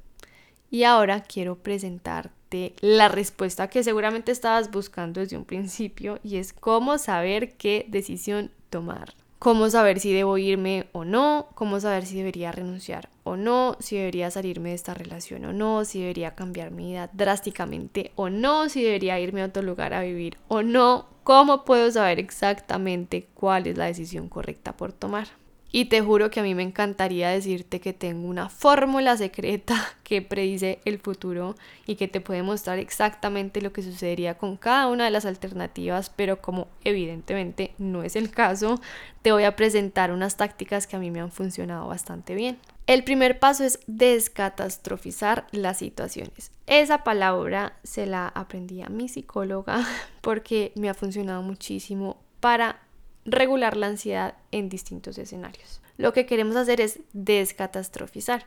Y 0.70 0.84
ahora 0.84 1.22
quiero 1.22 1.56
presentarte 1.56 2.74
la 2.80 3.08
respuesta 3.08 3.68
que 3.68 3.84
seguramente 3.84 4.32
estabas 4.32 4.70
buscando 4.70 5.20
desde 5.20 5.36
un 5.36 5.44
principio 5.44 6.18
y 6.24 6.38
es 6.38 6.54
cómo 6.54 6.96
saber 6.96 7.52
qué 7.58 7.84
decisión 7.90 8.50
tomar. 8.70 9.12
Cómo 9.44 9.68
saber 9.68 10.00
si 10.00 10.10
debo 10.10 10.38
irme 10.38 10.86
o 10.92 11.04
no, 11.04 11.48
cómo 11.54 11.78
saber 11.78 12.06
si 12.06 12.16
debería 12.16 12.50
renunciar 12.50 13.10
o 13.24 13.36
no, 13.36 13.76
si 13.78 13.98
debería 13.98 14.30
salirme 14.30 14.70
de 14.70 14.76
esta 14.76 14.94
relación 14.94 15.44
o 15.44 15.52
no, 15.52 15.84
si 15.84 16.00
debería 16.00 16.34
cambiar 16.34 16.70
mi 16.70 16.92
vida 16.92 17.10
drásticamente 17.12 18.10
o 18.14 18.30
no, 18.30 18.70
si 18.70 18.82
debería 18.82 19.20
irme 19.20 19.42
a 19.42 19.44
otro 19.44 19.62
lugar 19.62 19.92
a 19.92 20.00
vivir 20.00 20.38
o 20.48 20.62
no, 20.62 21.08
¿Cómo 21.24 21.64
puedo 21.64 21.90
saber 21.90 22.18
exactamente 22.18 23.28
cuál 23.32 23.66
es 23.66 23.78
la 23.78 23.86
decisión 23.86 24.28
correcta 24.28 24.76
por 24.76 24.92
tomar? 24.92 25.28
Y 25.76 25.86
te 25.86 26.00
juro 26.00 26.30
que 26.30 26.38
a 26.38 26.44
mí 26.44 26.54
me 26.54 26.62
encantaría 26.62 27.30
decirte 27.30 27.80
que 27.80 27.92
tengo 27.92 28.28
una 28.28 28.48
fórmula 28.48 29.16
secreta 29.16 29.74
que 30.04 30.22
predice 30.22 30.78
el 30.84 31.00
futuro 31.00 31.56
y 31.84 31.96
que 31.96 32.06
te 32.06 32.20
puede 32.20 32.44
mostrar 32.44 32.78
exactamente 32.78 33.60
lo 33.60 33.72
que 33.72 33.82
sucedería 33.82 34.38
con 34.38 34.56
cada 34.56 34.86
una 34.86 35.04
de 35.04 35.10
las 35.10 35.26
alternativas, 35.26 36.10
pero 36.10 36.40
como 36.40 36.68
evidentemente 36.84 37.74
no 37.78 38.04
es 38.04 38.14
el 38.14 38.30
caso, 38.30 38.80
te 39.22 39.32
voy 39.32 39.42
a 39.42 39.56
presentar 39.56 40.12
unas 40.12 40.36
tácticas 40.36 40.86
que 40.86 40.94
a 40.94 41.00
mí 41.00 41.10
me 41.10 41.18
han 41.18 41.32
funcionado 41.32 41.88
bastante 41.88 42.36
bien. 42.36 42.56
El 42.86 43.02
primer 43.02 43.40
paso 43.40 43.64
es 43.64 43.80
descatastrofizar 43.88 45.48
las 45.50 45.78
situaciones. 45.78 46.52
Esa 46.68 47.02
palabra 47.02 47.72
se 47.82 48.06
la 48.06 48.28
aprendí 48.28 48.82
a 48.82 48.90
mi 48.90 49.08
psicóloga 49.08 49.84
porque 50.20 50.70
me 50.76 50.88
ha 50.88 50.94
funcionado 50.94 51.42
muchísimo 51.42 52.22
para 52.38 52.78
regular 53.24 53.76
la 53.76 53.86
ansiedad 53.86 54.34
en 54.52 54.68
distintos 54.68 55.18
escenarios. 55.18 55.80
Lo 55.96 56.12
que 56.12 56.26
queremos 56.26 56.56
hacer 56.56 56.80
es 56.80 57.00
descatastrofizar. 57.12 58.44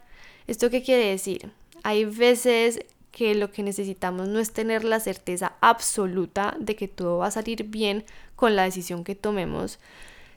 ¿Esto 0.48 0.70
qué 0.70 0.84
quiere 0.84 1.06
decir? 1.06 1.52
Hay 1.84 2.06
veces 2.06 2.80
que 3.12 3.34
lo 3.36 3.52
que 3.52 3.64
necesitamos 3.64 4.28
no 4.28 4.40
es 4.40 4.52
tener 4.52 4.84
la 4.84 5.00
certeza 5.00 5.54
absoluta 5.62 6.56
de 6.60 6.76
que 6.76 6.88
todo 6.88 7.20
va 7.20 7.28
a 7.28 7.32
salir 7.32 7.64
bien 7.64 8.06
con 8.36 8.56
la 8.56 8.64
decisión 8.64 9.04
que 9.04 9.16
tomemos, 9.16 9.80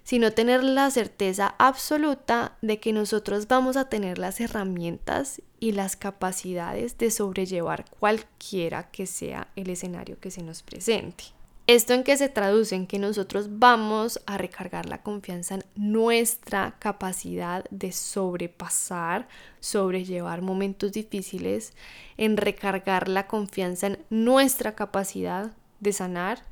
sino 0.03 0.33
tener 0.33 0.65
la 0.65 0.91
certeza 0.91 1.55
absoluta 1.59 2.57
de 2.63 2.81
que 2.81 2.93
nosotros 2.93 3.49
vamos 3.49 3.77
a 3.77 3.89
tener 3.89 4.19
las 4.19 4.41
herramientas 4.41 5.43
y 5.59 5.73
las 5.73 5.95
capacidades 5.97 6.97
de 6.97 7.11
sobrellevar 7.11 7.85
cualquiera 7.99 8.91
que 8.91 9.07
sea 9.07 9.49
el 9.57 9.69
escenario 9.69 10.19
que 10.19 10.31
se 10.31 10.43
nos 10.43 10.63
presente. 10.63 11.25
¿Esto 11.67 11.95
en 11.95 12.03
qué 12.03 12.17
se 12.17 12.29
traduce? 12.29 12.75
En 12.75 12.87
que 12.87 12.99
nosotros 12.99 13.59
vamos 13.59 14.21
a 14.27 14.39
recargar 14.39 14.87
la 14.87 15.03
confianza 15.03 15.55
en 15.55 15.65
nuestra 15.77 16.77
capacidad 16.81 17.65
de 17.71 17.93
sobrepasar, 17.93 19.29
sobrellevar 19.61 20.43
momentos 20.43 20.91
difíciles, 20.93 21.73
en 22.17 22.37
recargar 22.37 23.09
la 23.09 23.29
confianza 23.29 23.87
en 23.87 24.05
nuestra 24.11 24.75
capacidad 24.75 25.53
de 25.79 25.93
sanar, 25.93 26.43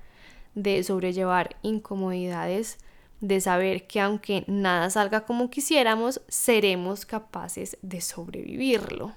de 0.54 0.82
sobrellevar 0.84 1.56
incomodidades, 1.62 2.78
de 3.20 3.40
saber 3.40 3.88
que 3.88 4.00
aunque 4.00 4.44
nada 4.46 4.88
salga 4.90 5.22
como 5.22 5.50
quisiéramos, 5.50 6.20
seremos 6.28 7.06
capaces 7.06 7.76
de 7.82 8.00
sobrevivirlo. 8.00 9.14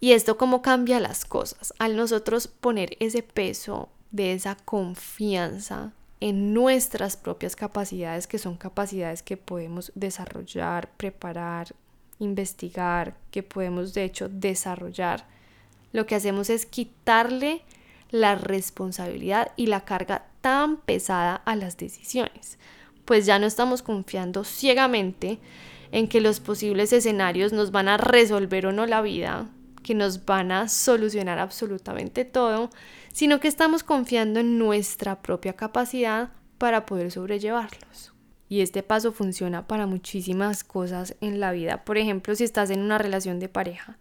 Y 0.00 0.12
esto 0.12 0.36
cómo 0.36 0.60
cambia 0.60 1.00
las 1.00 1.24
cosas. 1.24 1.72
Al 1.78 1.96
nosotros 1.96 2.48
poner 2.48 2.96
ese 3.00 3.22
peso 3.22 3.88
de 4.14 4.32
esa 4.32 4.54
confianza 4.54 5.92
en 6.20 6.54
nuestras 6.54 7.16
propias 7.16 7.56
capacidades, 7.56 8.28
que 8.28 8.38
son 8.38 8.56
capacidades 8.56 9.24
que 9.24 9.36
podemos 9.36 9.90
desarrollar, 9.96 10.88
preparar, 10.96 11.74
investigar, 12.20 13.16
que 13.32 13.42
podemos 13.42 13.92
de 13.92 14.04
hecho 14.04 14.28
desarrollar, 14.28 15.26
lo 15.92 16.06
que 16.06 16.14
hacemos 16.14 16.48
es 16.48 16.64
quitarle 16.64 17.62
la 18.12 18.36
responsabilidad 18.36 19.50
y 19.56 19.66
la 19.66 19.84
carga 19.84 20.26
tan 20.40 20.76
pesada 20.76 21.34
a 21.34 21.56
las 21.56 21.76
decisiones. 21.76 22.58
Pues 23.04 23.26
ya 23.26 23.40
no 23.40 23.46
estamos 23.46 23.82
confiando 23.82 24.44
ciegamente 24.44 25.40
en 25.90 26.06
que 26.06 26.20
los 26.20 26.38
posibles 26.38 26.92
escenarios 26.92 27.52
nos 27.52 27.72
van 27.72 27.88
a 27.88 27.96
resolver 27.96 28.66
o 28.66 28.72
no 28.72 28.86
la 28.86 29.02
vida, 29.02 29.48
que 29.82 29.94
nos 29.94 30.24
van 30.24 30.52
a 30.52 30.68
solucionar 30.68 31.38
absolutamente 31.38 32.24
todo, 32.24 32.70
sino 33.14 33.38
que 33.38 33.46
estamos 33.46 33.84
confiando 33.84 34.40
en 34.40 34.58
nuestra 34.58 35.22
propia 35.22 35.52
capacidad 35.52 36.30
para 36.58 36.84
poder 36.84 37.12
sobrellevarlos. 37.12 38.12
Y 38.48 38.60
este 38.60 38.82
paso 38.82 39.12
funciona 39.12 39.68
para 39.68 39.86
muchísimas 39.86 40.64
cosas 40.64 41.14
en 41.20 41.38
la 41.38 41.52
vida. 41.52 41.84
Por 41.84 41.96
ejemplo, 41.96 42.34
si 42.34 42.42
estás 42.42 42.70
en 42.70 42.80
una 42.80 42.98
relación 42.98 43.38
de 43.38 43.48
pareja, 43.48 43.98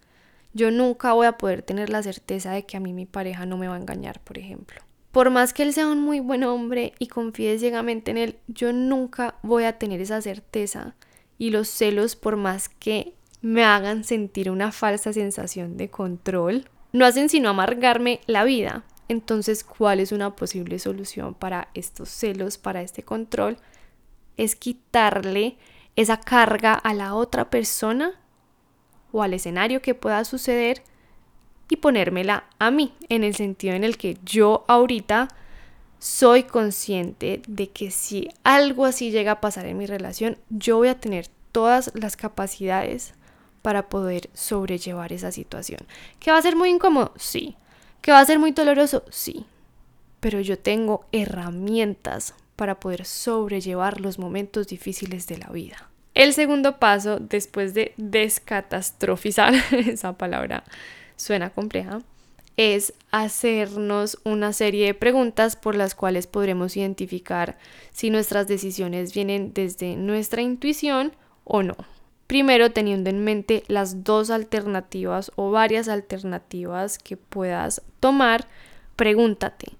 yo 0.54 0.72
nunca 0.72 1.14
voy 1.14 1.28
a 1.28 1.38
poder 1.38 1.62
tener 1.62 1.92
la 1.92 2.02
certeza 2.02 2.54
de 2.54 2.66
que 2.66 2.76
a 2.76 2.80
mí 2.80 2.92
mi 2.92 3.06
pareja 3.06 3.46
no 3.46 3.56
me 3.56 3.68
va 3.68 3.76
a 3.76 3.80
engañar, 3.80 4.20
por 4.20 4.40
ejemplo. 4.40 4.82
Por 5.12 5.30
más 5.30 5.54
que 5.54 5.62
él 5.62 5.74
sea 5.74 5.88
un 5.88 6.02
muy 6.02 6.20
buen 6.20 6.44
hombre 6.44 6.94
y 6.98 7.06
confíe 7.06 7.60
ciegamente 7.60 8.10
en 8.10 8.18
él, 8.18 8.40
yo 8.48 8.74
nunca 8.74 9.36
voy 9.44 9.66
a 9.66 9.78
tener 9.78 10.02
esa 10.02 10.24
certeza. 10.24 10.96
Y 11.38 11.52
los 11.52 11.70
celos, 11.70 12.16
por 12.16 12.36
más 12.36 12.68
que 12.68 13.14
me 13.44 13.64
hagan 13.64 14.06
sentir 14.06 14.50
una 14.50 14.72
falsa 14.72 15.14
sensación 15.14 15.78
de 15.78 15.92
control, 15.92 16.68
no 16.94 17.06
hacen 17.06 17.30
sino 17.30 17.50
amargarme 17.50 18.20
la 18.26 18.44
vida. 18.44 18.84
Entonces, 19.08 19.64
¿cuál 19.64 20.00
es 20.00 20.12
una 20.12 20.36
posible 20.36 20.80
solución 20.80 21.34
para 21.34 21.70
estos 21.74 22.10
celos, 22.10 22.58
para 22.58 22.82
este 22.82 23.04
control? 23.04 23.58
Es 24.38 24.56
quitarle 24.56 25.58
esa 25.96 26.20
carga 26.20 26.74
a 26.74 26.94
la 26.94 27.14
otra 27.14 27.50
persona 27.50 28.20
o 29.12 29.22
al 29.22 29.34
escenario 29.34 29.82
que 29.82 29.94
pueda 29.94 30.24
suceder 30.26 30.84
y 31.70 31.78
ponérmela 31.78 32.46
a 32.60 32.72
mí, 32.72 32.94
en 33.10 33.24
el 33.24 33.36
sentido 33.36 33.74
en 33.76 33.84
el 33.84 33.98
que 33.98 34.18
yo 34.24 34.66
ahorita 34.68 35.30
soy 36.00 36.44
consciente 36.44 37.42
de 37.48 37.70
que 37.70 37.90
si 37.90 38.30
algo 38.44 38.86
así 38.86 39.12
llega 39.12 39.34
a 39.34 39.42
pasar 39.42 39.66
en 39.66 39.78
mi 39.78 39.86
relación, 39.86 40.38
yo 40.50 40.78
voy 40.78 40.90
a 40.90 41.00
tener 41.00 41.28
todas 41.52 41.92
las 41.94 42.18
capacidades 42.18 43.14
para 43.62 43.88
poder 43.88 44.30
sobrellevar 44.34 45.14
esa 45.14 45.32
situación. 45.32 45.80
¿Que 46.20 46.32
va 46.32 46.38
a 46.38 46.42
ser 46.42 46.56
muy 46.56 46.70
incómodo? 46.70 47.14
Sí. 47.16 47.56
¿Que 48.04 48.12
va 48.12 48.20
a 48.20 48.26
ser 48.26 48.38
muy 48.38 48.52
doloroso? 48.52 49.06
Sí. 49.10 49.46
Pero 50.20 50.42
yo 50.42 50.60
tengo 50.60 51.06
herramientas 51.14 52.36
para 52.58 52.78
poder 52.78 53.06
sobrellevar 53.06 54.02
los 54.02 54.20
momentos 54.20 54.68
difíciles 54.68 55.26
de 55.28 55.38
la 55.38 55.48
vida. 55.48 55.90
El 56.14 56.34
segundo 56.34 56.80
paso, 56.80 57.20
después 57.20 57.74
de 57.74 57.94
descatastrofizar, 57.96 59.54
esa 59.72 60.18
palabra 60.18 60.66
suena 61.16 61.52
compleja, 61.52 62.02
es 62.58 62.94
hacernos 63.12 64.20
una 64.26 64.52
serie 64.52 64.88
de 64.88 64.94
preguntas 64.94 65.56
por 65.56 65.76
las 65.76 65.96
cuales 65.96 66.28
podremos 66.28 66.76
identificar 66.76 67.58
si 67.92 68.10
nuestras 68.10 68.50
decisiones 68.50 69.14
vienen 69.14 69.54
desde 69.54 69.96
nuestra 69.96 70.42
intuición 70.42 71.14
o 71.46 71.64
no. 71.64 71.78
Primero 72.28 72.72
teniendo 72.72 73.10
en 73.10 73.24
mente 73.24 73.64
las 73.68 74.04
dos 74.04 74.30
alternativas 74.30 75.32
o 75.36 75.52
varias 75.52 75.88
alternativas 75.88 76.98
que 76.98 77.18
puedas 77.18 77.82
tomar, 78.00 78.48
pregúntate, 78.96 79.74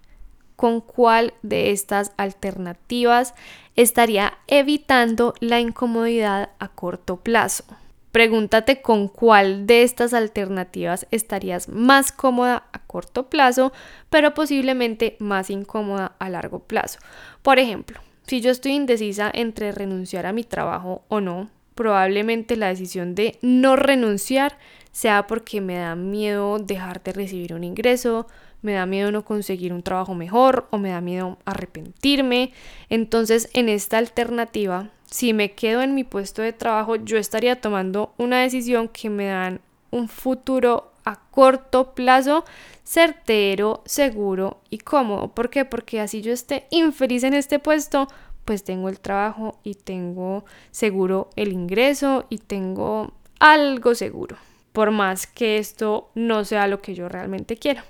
¿con 0.56 0.80
cuál 0.80 1.34
de 1.42 1.70
estas 1.70 2.12
alternativas 2.16 3.34
estaría 3.76 4.34
evitando 4.46 5.34
la 5.40 5.60
incomodidad 5.60 6.50
a 6.58 6.68
corto 6.68 7.16
plazo? 7.16 7.64
Pregúntate 8.12 8.80
con 8.80 9.08
cuál 9.08 9.66
de 9.66 9.82
estas 9.82 10.14
alternativas 10.14 11.08
estarías 11.10 11.68
más 11.68 12.12
cómoda 12.12 12.68
a 12.72 12.78
corto 12.78 13.28
plazo, 13.28 13.72
pero 14.08 14.34
posiblemente 14.34 15.16
más 15.18 15.50
incómoda 15.50 16.14
a 16.20 16.30
largo 16.30 16.60
plazo. 16.60 17.00
Por 17.42 17.58
ejemplo, 17.58 17.98
si 18.24 18.40
yo 18.40 18.52
estoy 18.52 18.72
indecisa 18.72 19.32
entre 19.34 19.72
renunciar 19.72 20.26
a 20.26 20.32
mi 20.32 20.44
trabajo 20.44 21.02
o 21.08 21.20
no, 21.20 21.50
probablemente 21.74 22.56
la 22.56 22.68
decisión 22.68 23.14
de 23.14 23.38
no 23.42 23.76
renunciar 23.76 24.58
sea 24.92 25.26
porque 25.26 25.60
me 25.60 25.76
da 25.76 25.96
miedo 25.96 26.58
dejar 26.58 27.02
de 27.02 27.12
recibir 27.12 27.54
un 27.54 27.64
ingreso, 27.64 28.26
me 28.62 28.74
da 28.74 28.86
miedo 28.86 29.10
no 29.10 29.24
conseguir 29.24 29.72
un 29.72 29.82
trabajo 29.82 30.14
mejor 30.14 30.68
o 30.70 30.78
me 30.78 30.90
da 30.90 31.00
miedo 31.00 31.36
arrepentirme. 31.44 32.52
Entonces, 32.88 33.50
en 33.52 33.68
esta 33.68 33.98
alternativa, 33.98 34.90
si 35.04 35.32
me 35.32 35.52
quedo 35.52 35.82
en 35.82 35.94
mi 35.94 36.04
puesto 36.04 36.42
de 36.42 36.52
trabajo, 36.52 36.96
yo 36.96 37.18
estaría 37.18 37.60
tomando 37.60 38.14
una 38.16 38.40
decisión 38.40 38.88
que 38.88 39.10
me 39.10 39.26
dan 39.26 39.60
un 39.90 40.08
futuro 40.08 40.92
a 41.04 41.16
corto 41.30 41.94
plazo 41.94 42.44
certero, 42.84 43.82
seguro 43.84 44.60
y 44.70 44.78
cómodo. 44.78 45.28
¿Por 45.28 45.50
qué? 45.50 45.64
Porque 45.64 46.00
así 46.00 46.22
yo 46.22 46.32
esté 46.32 46.66
infeliz 46.70 47.24
en 47.24 47.34
este 47.34 47.58
puesto, 47.58 48.08
pues 48.44 48.64
tengo 48.64 48.88
el 48.88 49.00
trabajo 49.00 49.58
y 49.62 49.74
tengo 49.74 50.44
seguro 50.70 51.30
el 51.36 51.52
ingreso 51.52 52.26
y 52.28 52.38
tengo 52.38 53.12
algo 53.40 53.94
seguro, 53.94 54.36
por 54.72 54.90
más 54.90 55.26
que 55.26 55.58
esto 55.58 56.10
no 56.14 56.44
sea 56.44 56.66
lo 56.66 56.80
que 56.80 56.94
yo 56.94 57.08
realmente 57.08 57.56
quiero. 57.56 57.82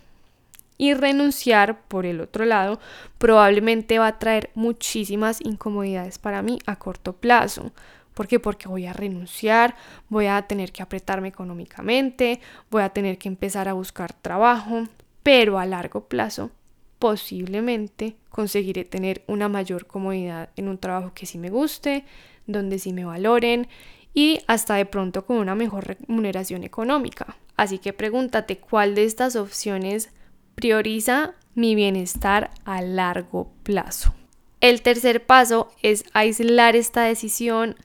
Y 0.76 0.94
renunciar, 0.94 1.82
por 1.82 2.04
el 2.04 2.20
otro 2.20 2.44
lado, 2.44 2.80
probablemente 3.18 3.99
va 3.99 4.08
a 4.08 4.18
traer 4.18 4.50
muchísimas 4.54 5.40
incomodidades 5.40 6.18
para 6.18 6.42
mí 6.42 6.58
a 6.66 6.76
corto 6.76 7.12
plazo. 7.12 7.70
¿Por 8.12 8.26
qué? 8.26 8.40
Porque 8.40 8.68
voy 8.68 8.87
a 8.87 8.92
renunciar, 8.92 9.76
voy 10.08 10.26
a 10.26 10.42
tener 10.42 10.73
que 10.73 10.82
apretarme 10.82 11.28
económicamente, 11.28 12.40
voy 12.70 12.82
a 12.82 12.88
tener 12.88 13.18
que 13.18 13.28
empezar 13.28 13.68
a 13.68 13.73
buscar 13.73 14.12
trabajo, 14.12 14.84
pero 15.23 15.58
a 15.58 15.66
largo 15.66 16.08
plazo 16.08 16.50
posiblemente 16.99 18.17
conseguiré 18.29 18.85
tener 18.85 19.23
una 19.27 19.49
mayor 19.49 19.87
comodidad 19.87 20.51
en 20.57 20.69
un 20.69 20.79
trabajo 20.79 21.13
que 21.15 21.27
sí 21.27 21.39
me 21.39 21.51
guste, 21.51 22.05
donde 22.47 22.79
sí 22.79 22.93
me 22.93 23.05
valoren 23.05 23.69
y 24.13 24.41
hasta 24.47 24.77
de 24.77 24.87
pronto 24.87 25.27
con 25.27 25.37
una 25.37 25.55
mejor 25.55 25.87
remuneración 25.87 26.65
económica. 26.65 27.37
Así 27.57 27.79
que 27.79 27.93
pregúntate 27.93 28.59
cuál 28.59 28.95
de 28.95 29.05
estas 29.05 29.37
opciones 29.37 30.11
prioriza 30.55 31.35
mi 31.55 31.75
bienestar 31.75 32.51
a 32.65 32.83
largo 32.83 33.53
plazo. 33.63 34.15
El 34.61 34.83
tercer 34.83 35.27
paso 35.27 35.71
es 35.83 36.05
aislar 36.13 36.75
esta 36.77 37.03
decisión 37.03 37.77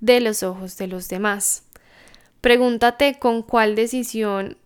de 0.00 0.20
los 0.20 0.42
ojos 0.42 0.76
de 0.76 0.86
los 0.86 1.08
demás. 1.08 1.64
Pregúntate 2.40 3.18
con 3.18 3.42
cuál 3.42 3.74
decisión 3.74 4.56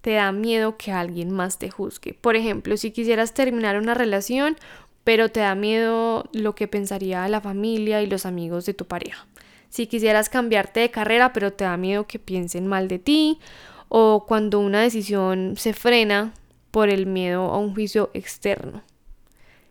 te 0.00 0.12
da 0.12 0.32
miedo 0.32 0.76
que 0.76 0.92
alguien 0.92 1.30
más 1.30 1.58
te 1.58 1.70
juzgue. 1.70 2.14
Por 2.14 2.36
ejemplo, 2.36 2.76
si 2.76 2.90
quisieras 2.90 3.34
terminar 3.34 3.78
una 3.78 3.94
relación, 3.94 4.56
pero 5.04 5.30
te 5.30 5.40
da 5.40 5.54
miedo 5.54 6.28
lo 6.32 6.54
que 6.54 6.68
pensaría 6.68 7.28
la 7.28 7.40
familia 7.40 8.02
y 8.02 8.06
los 8.06 8.26
amigos 8.26 8.66
de 8.66 8.74
tu 8.74 8.86
pareja. 8.86 9.26
Si 9.70 9.86
quisieras 9.86 10.28
cambiarte 10.28 10.80
de 10.80 10.90
carrera, 10.90 11.32
pero 11.32 11.52
te 11.52 11.64
da 11.64 11.76
miedo 11.76 12.06
que 12.06 12.18
piensen 12.18 12.66
mal 12.66 12.88
de 12.88 12.98
ti, 12.98 13.38
o 13.88 14.24
cuando 14.26 14.60
una 14.60 14.82
decisión 14.82 15.54
se 15.56 15.72
frena 15.72 16.32
por 16.70 16.88
el 16.88 17.06
miedo 17.06 17.44
a 17.44 17.58
un 17.58 17.74
juicio 17.74 18.10
externo. 18.14 18.82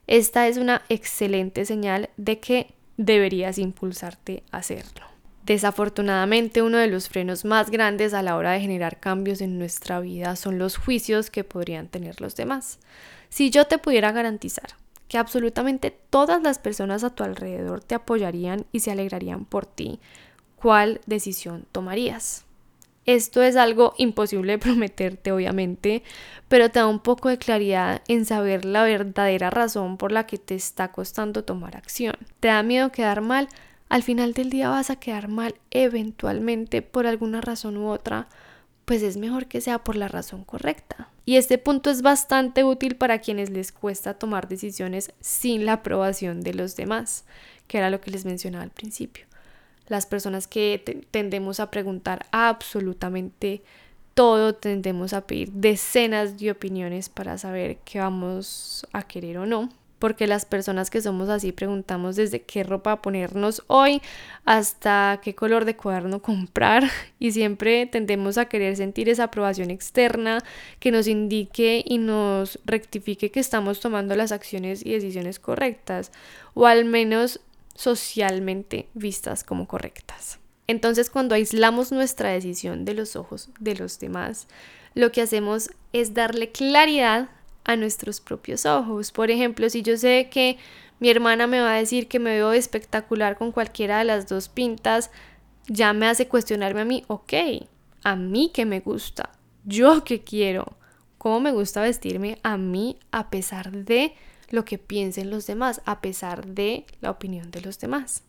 Esta 0.07 0.47
es 0.47 0.57
una 0.57 0.83
excelente 0.89 1.65
señal 1.65 2.09
de 2.17 2.39
que 2.39 2.73
deberías 2.97 3.57
impulsarte 3.57 4.43
a 4.51 4.57
hacerlo. 4.57 5.05
Desafortunadamente, 5.47 6.61
uno 6.61 6.77
de 6.77 6.87
los 6.87 7.07
frenos 7.07 7.45
más 7.45 7.71
grandes 7.71 8.13
a 8.13 8.21
la 8.21 8.35
hora 8.35 8.51
de 8.51 8.59
generar 8.59 8.99
cambios 8.99 9.39
en 9.39 9.57
nuestra 9.57 10.01
vida 10.01 10.35
son 10.35 10.59
los 10.59 10.75
juicios 10.75 11.29
que 11.29 11.45
podrían 11.45 11.87
tener 11.87 12.19
los 12.19 12.35
demás. 12.35 12.79
Si 13.29 13.49
yo 13.49 13.63
te 13.63 13.77
pudiera 13.77 14.11
garantizar 14.11 14.75
que 15.07 15.17
absolutamente 15.17 15.97
todas 16.09 16.43
las 16.43 16.59
personas 16.59 17.05
a 17.05 17.11
tu 17.11 17.23
alrededor 17.23 17.81
te 17.81 17.95
apoyarían 17.95 18.65
y 18.73 18.81
se 18.81 18.91
alegrarían 18.91 19.45
por 19.45 19.65
ti, 19.65 20.01
¿cuál 20.57 20.99
decisión 21.05 21.65
tomarías? 21.71 22.43
Esto 23.05 23.41
es 23.41 23.55
algo 23.55 23.93
imposible 23.97 24.51
de 24.51 24.59
prometerte, 24.59 25.31
obviamente, 25.31 26.03
pero 26.49 26.69
te 26.69 26.79
da 26.79 26.87
un 26.87 26.99
poco 26.99 27.29
de 27.29 27.37
claridad 27.37 28.01
en 28.09 28.25
saber 28.25 28.65
la 28.65 28.83
verdadera 28.83 29.49
razón 29.49 29.95
por 29.95 30.11
la 30.11 30.27
que 30.27 30.37
te 30.37 30.55
está 30.55 30.91
costando 30.91 31.45
tomar 31.45 31.77
acción. 31.77 32.17
¿Te 32.41 32.49
da 32.49 32.63
miedo 32.63 32.91
quedar 32.91 33.21
mal? 33.21 33.47
Al 33.89 34.03
final 34.03 34.33
del 34.33 34.49
día 34.49 34.69
vas 34.69 34.89
a 34.89 34.97
quedar 34.97 35.27
mal 35.27 35.55
eventualmente 35.71 36.81
por 36.81 37.07
alguna 37.07 37.41
razón 37.41 37.77
u 37.77 37.89
otra, 37.89 38.27
pues 38.85 39.01
es 39.01 39.17
mejor 39.17 39.47
que 39.47 39.61
sea 39.61 39.83
por 39.83 39.95
la 39.95 40.07
razón 40.07 40.43
correcta. 40.43 41.09
Y 41.25 41.35
este 41.35 41.57
punto 41.57 41.89
es 41.89 42.01
bastante 42.01 42.63
útil 42.63 42.95
para 42.95 43.19
quienes 43.19 43.49
les 43.49 43.71
cuesta 43.71 44.13
tomar 44.13 44.47
decisiones 44.47 45.11
sin 45.19 45.65
la 45.65 45.73
aprobación 45.73 46.41
de 46.41 46.53
los 46.53 46.75
demás, 46.75 47.25
que 47.67 47.77
era 47.77 47.89
lo 47.89 47.99
que 47.99 48.11
les 48.11 48.25
mencionaba 48.25 48.63
al 48.63 48.71
principio. 48.71 49.25
Las 49.87 50.05
personas 50.05 50.47
que 50.47 51.05
tendemos 51.11 51.59
a 51.59 51.71
preguntar 51.71 52.25
absolutamente 52.31 53.61
todo, 54.13 54.55
tendemos 54.55 55.13
a 55.13 55.27
pedir 55.27 55.51
decenas 55.51 56.37
de 56.37 56.51
opiniones 56.51 57.07
para 57.07 57.37
saber 57.37 57.77
qué 57.85 57.99
vamos 57.99 58.85
a 58.91 59.03
querer 59.03 59.37
o 59.37 59.45
no 59.45 59.69
porque 59.99 60.27
las 60.27 60.45
personas 60.45 60.89
que 60.89 61.01
somos 61.01 61.29
así 61.29 61.51
preguntamos 61.51 62.15
desde 62.15 62.41
qué 62.41 62.63
ropa 62.63 63.01
ponernos 63.01 63.63
hoy 63.67 64.01
hasta 64.45 65.19
qué 65.23 65.35
color 65.35 65.65
de 65.65 65.75
cuaderno 65.75 66.21
comprar 66.21 66.89
y 67.19 67.31
siempre 67.31 67.85
tendemos 67.85 68.37
a 68.37 68.45
querer 68.45 68.75
sentir 68.75 69.09
esa 69.09 69.25
aprobación 69.25 69.71
externa 69.71 70.43
que 70.79 70.91
nos 70.91 71.07
indique 71.07 71.83
y 71.85 71.97
nos 71.97 72.59
rectifique 72.65 73.31
que 73.31 73.39
estamos 73.39 73.79
tomando 73.79 74.15
las 74.15 74.31
acciones 74.31 74.85
y 74.85 74.91
decisiones 74.91 75.39
correctas 75.39 76.11
o 76.53 76.65
al 76.65 76.85
menos 76.85 77.39
socialmente 77.75 78.87
vistas 78.93 79.43
como 79.43 79.67
correctas. 79.67 80.39
Entonces 80.67 81.09
cuando 81.09 81.35
aislamos 81.35 81.91
nuestra 81.91 82.29
decisión 82.29 82.85
de 82.85 82.93
los 82.93 83.15
ojos 83.15 83.49
de 83.59 83.75
los 83.75 83.99
demás, 83.99 84.47
lo 84.93 85.11
que 85.11 85.21
hacemos 85.21 85.69
es 85.93 86.13
darle 86.13 86.51
claridad 86.51 87.29
a 87.67 87.75
nuestros 87.75 88.19
propios 88.19 88.65
ojos. 88.65 89.11
Por 89.11 89.29
ejemplo, 89.29 89.69
si 89.69 89.83
yo 89.83 89.95
sé 89.97 90.29
que 90.31 90.57
mi 90.99 91.09
hermana 91.09 91.45
me 91.45 91.59
va 91.59 91.73
a 91.73 91.77
decir 91.77 92.07
que 92.07 92.17
me 92.17 92.31
veo 92.31 92.53
espectacular 92.53 93.37
con 93.37 93.51
cualquiera 93.51 93.99
de 93.99 94.05
las 94.05 94.27
dos 94.27 94.49
pintas, 94.49 95.11
ya 95.67 95.93
me 95.93 96.07
hace 96.07 96.27
cuestionarme 96.27 96.81
a 96.81 96.85
mí, 96.85 97.03
ok, 97.07 97.33
a 98.03 98.15
mí 98.15 98.51
que 98.53 98.65
me 98.65 98.79
gusta, 98.79 99.31
yo 99.65 100.03
que 100.03 100.23
quiero, 100.23 100.77
cómo 101.17 101.39
me 101.39 101.51
gusta 101.51 101.81
vestirme 101.81 102.39
a 102.41 102.57
mí 102.57 102.97
a 103.11 103.29
pesar 103.29 103.71
de 103.71 104.15
lo 104.49 104.65
que 104.65 104.77
piensen 104.77 105.29
los 105.29 105.45
demás, 105.45 105.81
a 105.85 105.99
pesar 106.01 106.47
de 106.47 106.85
la 107.01 107.11
opinión 107.11 107.51
de 107.51 107.61
los 107.61 107.79
demás. 107.79 108.23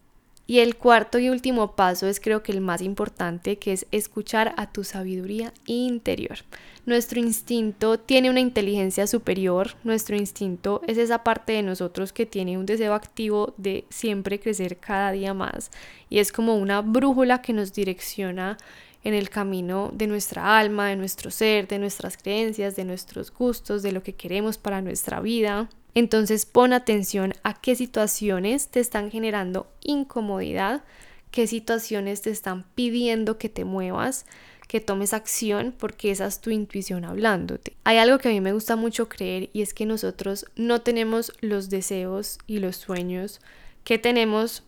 Y 0.50 0.60
el 0.60 0.76
cuarto 0.76 1.18
y 1.18 1.28
último 1.28 1.76
paso 1.76 2.06
es 2.06 2.20
creo 2.20 2.42
que 2.42 2.52
el 2.52 2.62
más 2.62 2.80
importante, 2.80 3.58
que 3.58 3.74
es 3.74 3.86
escuchar 3.92 4.54
a 4.56 4.72
tu 4.72 4.82
sabiduría 4.82 5.52
interior. 5.66 6.38
Nuestro 6.86 7.20
instinto 7.20 7.98
tiene 8.00 8.30
una 8.30 8.40
inteligencia 8.40 9.06
superior, 9.06 9.74
nuestro 9.84 10.16
instinto 10.16 10.80
es 10.86 10.96
esa 10.96 11.22
parte 11.22 11.52
de 11.52 11.62
nosotros 11.62 12.14
que 12.14 12.24
tiene 12.24 12.56
un 12.56 12.64
deseo 12.64 12.94
activo 12.94 13.52
de 13.58 13.84
siempre 13.90 14.40
crecer 14.40 14.78
cada 14.78 15.12
día 15.12 15.34
más 15.34 15.70
y 16.08 16.18
es 16.18 16.32
como 16.32 16.56
una 16.56 16.80
brújula 16.80 17.42
que 17.42 17.52
nos 17.52 17.74
direcciona 17.74 18.56
en 19.04 19.12
el 19.12 19.28
camino 19.28 19.90
de 19.92 20.06
nuestra 20.06 20.58
alma, 20.58 20.88
de 20.88 20.96
nuestro 20.96 21.30
ser, 21.30 21.68
de 21.68 21.78
nuestras 21.78 22.16
creencias, 22.16 22.74
de 22.74 22.86
nuestros 22.86 23.30
gustos, 23.30 23.82
de 23.82 23.92
lo 23.92 24.02
que 24.02 24.14
queremos 24.14 24.56
para 24.56 24.80
nuestra 24.80 25.20
vida. 25.20 25.68
Entonces 25.98 26.46
pon 26.46 26.72
atención 26.72 27.32
a 27.42 27.54
qué 27.54 27.74
situaciones 27.74 28.68
te 28.68 28.78
están 28.78 29.10
generando 29.10 29.66
incomodidad, 29.80 30.84
qué 31.32 31.48
situaciones 31.48 32.22
te 32.22 32.30
están 32.30 32.62
pidiendo 32.76 33.36
que 33.36 33.48
te 33.48 33.64
muevas, 33.64 34.24
que 34.68 34.80
tomes 34.80 35.12
acción 35.12 35.74
porque 35.76 36.12
esa 36.12 36.26
es 36.26 36.40
tu 36.40 36.50
intuición 36.50 37.04
hablándote. 37.04 37.72
Hay 37.82 37.96
algo 37.96 38.18
que 38.18 38.28
a 38.28 38.30
mí 38.30 38.40
me 38.40 38.52
gusta 38.52 38.76
mucho 38.76 39.08
creer 39.08 39.50
y 39.52 39.60
es 39.60 39.74
que 39.74 39.86
nosotros 39.86 40.46
no 40.54 40.82
tenemos 40.82 41.32
los 41.40 41.68
deseos 41.68 42.38
y 42.46 42.60
los 42.60 42.76
sueños 42.76 43.40
que 43.82 43.98
tenemos 43.98 44.62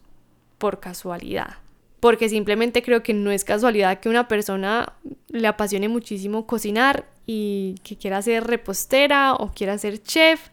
por 0.58 0.80
casualidad. 0.80 1.58
Porque 2.00 2.28
simplemente 2.28 2.82
creo 2.82 3.04
que 3.04 3.14
no 3.14 3.30
es 3.30 3.44
casualidad 3.44 4.00
que 4.00 4.08
una 4.08 4.26
persona 4.26 4.94
le 5.28 5.46
apasione 5.46 5.88
muchísimo 5.88 6.48
cocinar 6.48 7.06
y 7.24 7.76
que 7.84 7.96
quiera 7.96 8.20
ser 8.20 8.48
repostera 8.48 9.34
o 9.34 9.52
quiera 9.52 9.78
ser 9.78 10.02
chef 10.02 10.50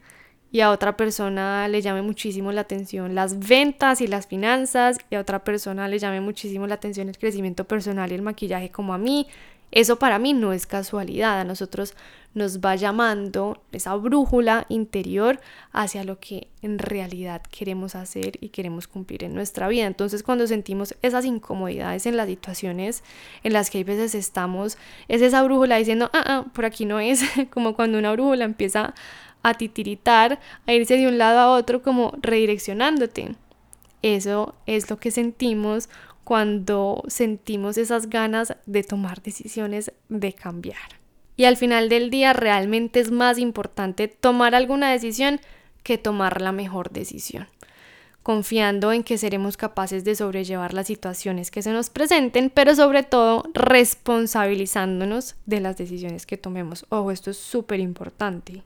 y 0.57 0.61
a 0.61 0.71
otra 0.71 0.97
persona 0.97 1.67
le 1.67 1.83
llame 1.83 2.01
muchísimo 2.01 2.51
la 2.51 2.61
atención 2.61 3.13
las 3.13 3.37
ventas 3.37 4.01
y 4.01 4.07
las 4.07 4.25
finanzas 4.25 4.97
y 5.11 5.13
a 5.13 5.19
otra 5.19 5.43
persona 5.43 5.87
le 5.87 5.99
llame 5.99 6.19
muchísimo 6.19 6.65
la 6.65 6.73
atención 6.73 7.09
el 7.09 7.17
crecimiento 7.19 7.65
personal 7.65 8.11
y 8.11 8.15
el 8.15 8.23
maquillaje 8.23 8.71
como 8.71 8.95
a 8.95 8.97
mí. 8.97 9.27
Eso 9.69 9.99
para 9.99 10.17
mí 10.17 10.33
no 10.33 10.53
es 10.53 10.65
casualidad, 10.65 11.41
a 11.41 11.43
nosotros 11.43 11.93
nos 12.33 12.59
va 12.59 12.75
llamando 12.75 13.61
esa 13.71 13.93
brújula 13.95 14.65
interior 14.69 15.39
hacia 15.73 16.03
lo 16.03 16.19
que 16.19 16.47
en 16.63 16.79
realidad 16.79 17.41
queremos 17.51 17.93
hacer 17.93 18.39
y 18.41 18.49
queremos 18.49 18.87
cumplir 18.87 19.25
en 19.25 19.35
nuestra 19.35 19.67
vida. 19.67 19.85
Entonces 19.85 20.23
cuando 20.23 20.47
sentimos 20.47 20.95
esas 21.03 21.25
incomodidades 21.25 22.07
en 22.07 22.17
las 22.17 22.27
situaciones 22.27 23.03
en 23.43 23.53
las 23.53 23.69
que 23.69 23.79
hay 23.79 23.83
veces 23.83 24.15
estamos, 24.15 24.79
es 25.07 25.21
esa 25.21 25.43
brújula 25.43 25.77
diciendo, 25.77 26.09
ah, 26.13 26.23
ah, 26.25 26.45
por 26.53 26.65
aquí 26.65 26.85
no 26.85 26.99
es, 26.99 27.21
como 27.51 27.75
cuando 27.75 27.99
una 27.99 28.11
brújula 28.13 28.45
empieza 28.45 28.95
a 29.43 29.53
titiritar, 29.53 30.39
a 30.65 30.73
irse 30.73 30.97
de 30.97 31.07
un 31.07 31.17
lado 31.17 31.39
a 31.39 31.51
otro 31.55 31.81
como 31.81 32.13
redireccionándote. 32.21 33.35
Eso 34.01 34.55
es 34.65 34.89
lo 34.89 34.97
que 34.97 35.11
sentimos 35.11 35.89
cuando 36.23 37.03
sentimos 37.07 37.77
esas 37.77 38.09
ganas 38.09 38.55
de 38.65 38.83
tomar 38.83 39.21
decisiones, 39.21 39.91
de 40.09 40.33
cambiar. 40.33 40.99
Y 41.35 41.45
al 41.45 41.57
final 41.57 41.87
del 41.87 42.09
día 42.09 42.33
realmente 42.33 42.99
es 42.99 43.11
más 43.11 43.37
importante 43.37 44.07
tomar 44.07 44.55
alguna 44.55 44.91
decisión 44.91 45.39
que 45.83 45.97
tomar 45.97 46.41
la 46.41 46.51
mejor 46.51 46.91
decisión 46.91 47.47
confiando 48.27 48.91
en 48.91 49.05
que 49.05 49.17
seremos 49.17 49.55
capaces 49.55 50.03
de 50.03 50.13
sobrellevar 50.13 50.73
las 50.73 50.87
situaciones 50.87 51.49
que 51.49 51.61
se 51.61 51.71
nos 51.71 51.89
presenten, 51.89 52.49
pero 52.49 52.75
sobre 52.75 53.03
todo 53.03 53.45
responsabilizándonos 53.53 55.37
de 55.45 55.61
las 55.61 55.77
decisiones 55.77 56.25
que 56.25 56.35
tomemos. 56.35 56.85
Ojo, 56.89 57.11
esto 57.11 57.31
es 57.31 57.37
súper 57.37 57.79
importante. 57.79 58.63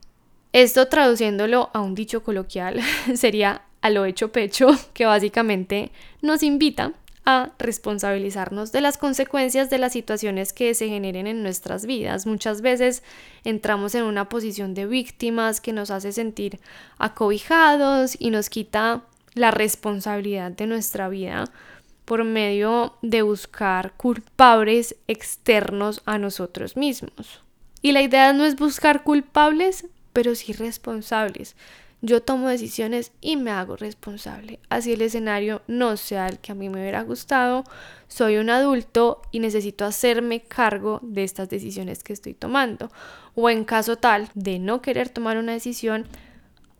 Esto 0.52 0.88
traduciéndolo 0.88 1.70
a 1.72 1.80
un 1.80 1.94
dicho 1.94 2.22
coloquial 2.22 2.80
sería 3.14 3.62
a 3.80 3.90
lo 3.90 4.04
hecho 4.04 4.32
pecho, 4.32 4.68
que 4.92 5.06
básicamente 5.06 5.90
nos 6.20 6.42
invita 6.42 6.92
a 7.24 7.52
responsabilizarnos 7.58 8.72
de 8.72 8.80
las 8.80 8.98
consecuencias 8.98 9.70
de 9.70 9.78
las 9.78 9.92
situaciones 9.92 10.52
que 10.52 10.74
se 10.74 10.88
generen 10.88 11.26
en 11.26 11.42
nuestras 11.42 11.86
vidas. 11.86 12.26
Muchas 12.26 12.62
veces 12.62 13.02
entramos 13.44 13.94
en 13.94 14.04
una 14.04 14.28
posición 14.28 14.74
de 14.74 14.86
víctimas 14.86 15.60
que 15.60 15.72
nos 15.72 15.90
hace 15.90 16.12
sentir 16.12 16.58
acobijados 16.98 18.16
y 18.18 18.30
nos 18.30 18.50
quita 18.50 19.02
la 19.34 19.50
responsabilidad 19.50 20.50
de 20.50 20.66
nuestra 20.66 21.08
vida 21.08 21.44
por 22.04 22.24
medio 22.24 22.94
de 23.02 23.22
buscar 23.22 23.92
culpables 23.96 24.96
externos 25.06 26.02
a 26.04 26.18
nosotros 26.18 26.76
mismos. 26.76 27.40
Y 27.80 27.92
la 27.92 28.02
idea 28.02 28.32
no 28.32 28.44
es 28.44 28.56
buscar 28.56 29.04
culpables, 29.04 29.86
pero 30.12 30.34
sí 30.34 30.52
responsables. 30.52 31.56
Yo 32.04 32.20
tomo 32.20 32.48
decisiones 32.48 33.12
y 33.20 33.36
me 33.36 33.52
hago 33.52 33.76
responsable. 33.76 34.58
Así 34.68 34.92
el 34.92 35.02
escenario 35.02 35.62
no 35.68 35.96
sea 35.96 36.26
el 36.26 36.40
que 36.40 36.50
a 36.50 36.56
mí 36.56 36.68
me 36.68 36.80
hubiera 36.80 37.04
gustado. 37.04 37.62
Soy 38.08 38.38
un 38.38 38.50
adulto 38.50 39.22
y 39.30 39.38
necesito 39.38 39.84
hacerme 39.84 40.40
cargo 40.40 40.98
de 41.02 41.22
estas 41.22 41.48
decisiones 41.48 42.02
que 42.02 42.12
estoy 42.12 42.34
tomando. 42.34 42.90
O 43.36 43.48
en 43.48 43.64
caso 43.64 43.96
tal 43.96 44.28
de 44.34 44.58
no 44.58 44.82
querer 44.82 45.10
tomar 45.10 45.36
una 45.36 45.52
decisión, 45.52 46.08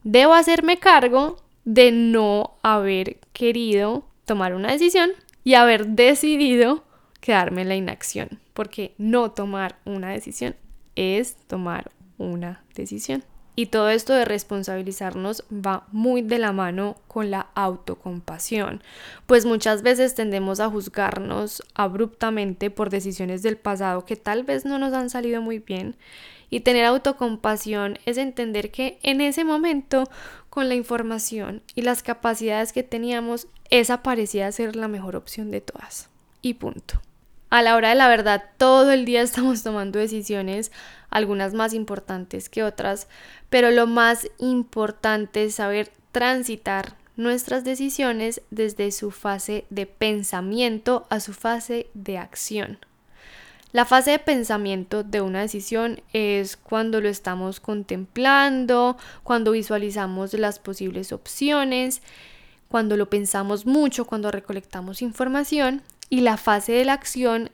debo 0.03 0.35
hacerme 0.35 0.79
cargo 0.79 1.37
de 1.64 1.92
no 1.92 2.55
haber 2.64 3.21
querido 3.33 4.05
tomar 4.25 4.55
una 4.55 4.73
decisión 4.73 5.12
y 5.45 5.55
haber 5.55 5.87
decidido 5.87 6.83
quedarme 7.21 7.62
en 7.62 7.68
la 7.68 7.77
inacción. 7.77 8.40
Porque 8.55 8.92
no 8.99 9.31
tomar 9.31 9.77
una 9.85 10.11
decisión 10.11 10.57
es 10.97 11.37
tomar 11.47 11.92
una 12.30 12.62
decisión. 12.74 13.24
Y 13.54 13.66
todo 13.66 13.90
esto 13.90 14.14
de 14.14 14.24
responsabilizarnos 14.24 15.44
va 15.52 15.87
muy 15.92 16.22
de 16.22 16.38
la 16.38 16.52
mano 16.52 16.96
con 17.06 17.30
la 17.30 17.48
autocompasión, 17.54 18.82
pues 19.26 19.44
muchas 19.44 19.82
veces 19.82 20.14
tendemos 20.14 20.58
a 20.58 20.70
juzgarnos 20.70 21.62
abruptamente 21.74 22.70
por 22.70 22.88
decisiones 22.88 23.42
del 23.42 23.58
pasado 23.58 24.06
que 24.06 24.16
tal 24.16 24.44
vez 24.44 24.64
no 24.64 24.78
nos 24.78 24.94
han 24.94 25.11
salido 25.11 25.42
muy 25.42 25.58
bien. 25.58 25.96
Y 26.48 26.61
tener 26.61 26.85
autocompasión 26.87 27.98
es 28.06 28.16
entender 28.16 28.70
que 28.70 28.98
en 29.02 29.20
ese 29.20 29.44
momento, 29.44 30.08
con 30.48 30.68
la 30.68 30.74
información 30.74 31.62
y 31.74 31.82
las 31.82 32.02
capacidades 32.02 32.72
que 32.72 32.82
teníamos, 32.82 33.48
esa 33.70 34.02
parecía 34.02 34.52
ser 34.52 34.76
la 34.76 34.88
mejor 34.88 35.16
opción 35.16 35.50
de 35.50 35.62
todas. 35.62 36.08
Y 36.42 36.54
punto. 36.54 37.00
A 37.48 37.61
la 37.61 37.76
hora 37.76 37.90
de 37.90 37.94
la 37.94 38.08
verdad, 38.08 38.44
todo 38.56 38.92
el 38.92 39.04
día 39.04 39.20
estamos 39.22 39.62
tomando 39.62 39.98
decisiones, 39.98 40.72
algunas 41.12 41.55
más 41.55 41.75
importantes 41.75 42.48
que 42.48 42.64
otras, 42.64 43.07
pero 43.51 43.70
lo 43.70 43.87
más 43.87 44.29
importante 44.38 45.44
es 45.44 45.55
saber 45.55 45.92
transitar 46.11 46.96
nuestras 47.16 47.64
decisiones 47.64 48.40
desde 48.51 48.90
su 48.90 49.11
fase 49.11 49.66
de 49.70 49.87
pensamiento 49.87 51.07
a 51.11 51.20
su 51.20 51.35
fase 51.35 51.87
de 51.94 52.18
acción. 52.18 52.79
La 53.72 53.85
fase 53.85 54.12
de 54.12 54.18
pensamiento 54.18 55.03
de 55.03 55.20
una 55.20 55.40
decisión 55.40 56.03
es 56.12 56.57
cuando 56.57 57.01
lo 57.01 57.09
estamos 57.09 57.61
contemplando, 57.61 58.96
cuando 59.22 59.53
visualizamos 59.53 60.35
las 60.35 60.59
posibles 60.59 61.12
opciones, 61.12 62.03
cuando 62.68 62.96
lo 62.96 63.09
pensamos 63.09 63.64
mucho, 63.66 64.07
cuando 64.07 64.31
recolectamos 64.31 65.03
información 65.03 65.83
y 66.09 66.20
la 66.20 66.37
fase 66.37 66.72
de 66.72 66.85
la 66.85 66.94
acción, 66.94 67.51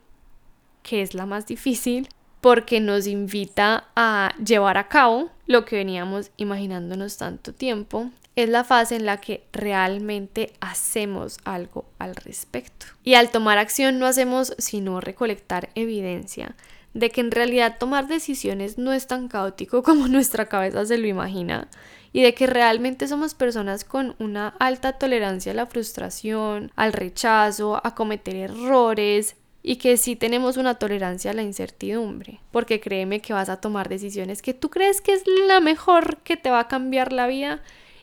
que 0.82 1.02
es 1.02 1.14
la 1.14 1.26
más 1.26 1.46
difícil, 1.46 2.08
porque 2.40 2.80
nos 2.80 3.06
invita 3.06 3.88
a 3.96 4.34
llevar 4.44 4.78
a 4.78 4.88
cabo 4.88 5.30
lo 5.46 5.64
que 5.64 5.76
veníamos 5.76 6.30
imaginándonos 6.36 7.16
tanto 7.16 7.52
tiempo, 7.52 8.10
es 8.36 8.48
la 8.48 8.62
fase 8.62 8.94
en 8.94 9.04
la 9.04 9.16
que 9.16 9.44
realmente 9.52 10.52
hacemos 10.60 11.38
algo 11.44 11.86
al 11.98 12.14
respecto. 12.14 12.86
Y 13.02 13.14
al 13.14 13.30
tomar 13.30 13.58
acción 13.58 13.98
no 13.98 14.06
hacemos 14.06 14.54
sino 14.58 15.00
recolectar 15.00 15.70
evidencia 15.74 16.54
de 16.94 17.10
que 17.10 17.20
en 17.20 17.30
realidad 17.30 17.76
tomar 17.78 18.06
decisiones 18.06 18.78
no 18.78 18.92
es 18.92 19.06
tan 19.06 19.28
caótico 19.28 19.82
como 19.84 20.08
nuestra 20.08 20.46
cabeza 20.46 20.86
se 20.86 20.98
lo 20.98 21.06
imagina 21.06 21.68
y 22.12 22.22
de 22.22 22.34
que 22.34 22.46
realmente 22.46 23.06
somos 23.06 23.34
personas 23.34 23.84
con 23.84 24.14
una 24.18 24.54
alta 24.58 24.94
tolerancia 24.94 25.52
a 25.52 25.54
la 25.54 25.66
frustración, 25.66 26.72
al 26.74 26.92
rechazo, 26.92 27.80
a 27.84 27.94
cometer 27.94 28.36
errores 28.36 29.36
y 29.68 29.76
que 29.76 29.98
sí 29.98 30.16
tenemos 30.16 30.56
una 30.56 30.76
tolerancia 30.76 31.30
a 31.30 31.34
la 31.34 31.42
incertidumbre, 31.42 32.40
porque 32.52 32.80
créeme 32.80 33.20
que 33.20 33.34
vas 33.34 33.50
a 33.50 33.60
tomar 33.60 33.90
decisiones 33.90 34.40
que 34.40 34.54
tú 34.54 34.70
crees 34.70 35.02
que 35.02 35.12
es 35.12 35.24
la 35.46 35.60
mejor 35.60 36.16
que 36.24 36.38
te 36.38 36.48
va 36.48 36.60
a 36.60 36.68
cambiar 36.68 37.12
la 37.12 37.26
vida 37.26 37.60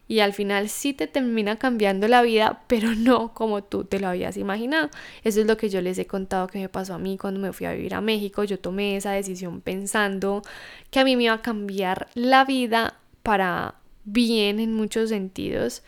y 0.07 0.19
al 0.19 0.33
final 0.33 0.69
sí 0.69 0.93
te 0.93 1.07
termina 1.07 1.55
cambiando 1.55 2.07
la 2.07 2.21
vida, 2.21 2.61
pero 2.67 2.89
no 2.95 3.33
como 3.33 3.63
tú 3.63 3.83
te 3.83 3.99
lo 3.99 4.07
habías 4.09 4.37
imaginado. 4.37 4.91
Eso 5.23 5.41
es 5.41 5.47
lo 5.47 5.57
que 5.57 5.69
yo 5.69 5.81
les 5.81 5.97
he 5.97 6.05
contado 6.05 6.45
que 6.45 6.59
me 6.59 6.69
pasó 6.69 6.93
a 6.93 6.99
mí 6.99 7.17
cuando 7.17 7.39
me 7.39 7.51
fui 7.51 7.65
a 7.65 7.73
vivir 7.73 7.95
a 7.95 8.01
México. 8.01 8.43
Yo 8.43 8.59
tomé 8.59 8.95
esa 8.95 9.13
decisión 9.13 9.59
pensando 9.61 10.43
que 10.91 10.99
a 10.99 11.03
mí 11.03 11.15
me 11.15 11.23
iba 11.23 11.33
a 11.33 11.41
cambiar 11.41 12.09
la 12.13 12.45
vida 12.45 12.99
para 13.23 13.73
bien 14.03 14.59
en 14.59 14.71
muchos 14.71 15.09
sentidos 15.09 15.81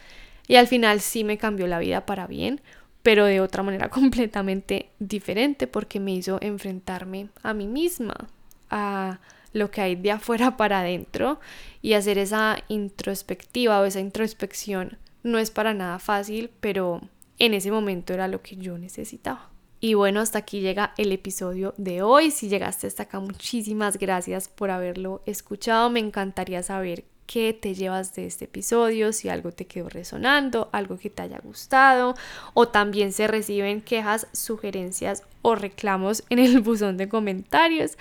y 0.47 0.55
al 0.55 0.65
final 0.65 1.01
sí 1.01 1.23
me 1.23 1.37
cambió 1.37 1.67
la 1.67 1.77
vida 1.77 2.07
para 2.07 2.25
bien, 2.25 2.61
pero 3.08 3.24
de 3.24 3.39
otra 3.39 3.63
manera 3.63 3.88
completamente 4.00 4.89
diferente 5.00 5.65
porque 5.65 5.98
me 5.98 6.13
hizo 6.13 6.39
enfrentarme 6.41 7.30
a 7.41 7.54
mí 7.54 7.65
misma, 7.65 8.28
a 8.70 9.22
lo 9.54 9.72
que 9.72 9.80
hay 9.80 9.96
de 9.96 10.12
afuera 10.12 10.58
para 10.58 10.82
adentro 10.82 11.39
y 11.82 11.93
hacer 11.93 12.17
esa 12.17 12.58
introspectiva 12.67 13.80
o 13.80 13.86
esa 13.86 14.02
introspección 14.02 14.98
no 15.24 15.39
es 15.39 15.52
para 15.52 15.74
nada 15.74 16.00
fácil, 16.00 16.52
pero 16.60 17.00
en 17.39 17.54
ese 17.54 17.72
momento 17.72 18.13
era 18.13 18.28
lo 18.28 18.41
que 18.41 18.58
yo 18.58 18.78
necesitaba. 18.78 19.52
Y 19.80 19.93
bueno, 19.93 20.20
hasta 20.20 20.39
aquí 20.39 20.60
llega 20.60 20.93
el 20.98 21.13
episodio 21.13 21.76
de 21.78 22.02
hoy. 22.02 22.30
Si 22.30 22.50
llegaste 22.50 22.88
hasta 22.88 23.04
acá, 23.04 23.22
muchísimas 23.22 23.98
gracias 23.98 24.50
por 24.50 24.70
haberlo 24.70 25.22
escuchado. 25.26 25.89
Me 25.89 26.02
encantaría 26.02 26.62
saber 26.62 27.06
qué 27.27 27.53
te 27.53 27.75
llevas 27.75 28.15
de 28.15 28.25
este 28.25 28.45
episodio, 28.45 29.13
si 29.13 29.29
algo 29.29 29.51
te 29.51 29.65
quedó 29.65 29.89
resonando, 29.89 30.69
algo 30.71 30.97
que 30.97 31.09
te 31.09 31.21
haya 31.21 31.39
gustado 31.43 32.15
o 32.53 32.69
también 32.69 33.11
se 33.11 33.27
reciben 33.27 33.81
quejas, 33.81 34.27
sugerencias 34.31 35.23
o 35.41 35.55
reclamos 35.55 36.23
en 36.29 36.39
el 36.39 36.61
buzón 36.61 36.97
de 36.97 37.09
comentarios. 37.09 37.97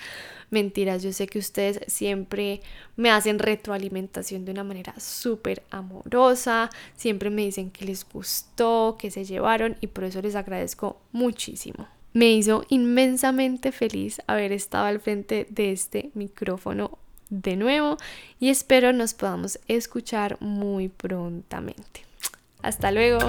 Mentiras, 0.49 1.03
yo 1.03 1.11
sé 1.11 1.27
que 1.27 1.39
ustedes 1.39 1.81
siempre 1.87 2.61
me 2.95 3.11
hacen 3.11 3.37
retroalimentación 3.37 4.45
de 4.45 4.53
una 4.53 4.63
manera 4.63 4.93
súper 4.97 5.61
amorosa, 5.69 6.69
siempre 6.95 7.29
me 7.29 7.43
dicen 7.43 7.69
que 7.69 7.83
les 7.83 8.07
gustó, 8.07 8.95
que 8.97 9.11
se 9.11 9.25
llevaron 9.25 9.75
y 9.81 9.87
por 9.87 10.05
eso 10.05 10.21
les 10.21 10.35
agradezco 10.35 11.01
muchísimo. 11.11 11.87
Me 12.13 12.31
hizo 12.31 12.63
inmensamente 12.69 13.73
feliz 13.73 14.21
haber 14.25 14.53
estado 14.53 14.85
al 14.85 15.01
frente 15.01 15.45
de 15.49 15.73
este 15.73 16.11
micrófono 16.13 16.97
de 17.29 17.55
nuevo 17.55 17.97
y 18.39 18.49
espero 18.49 18.93
nos 18.93 19.13
podamos 19.13 19.59
escuchar 19.67 20.37
muy 20.39 20.89
prontamente. 20.89 22.05
Hasta 22.61 22.91
luego. 22.91 23.19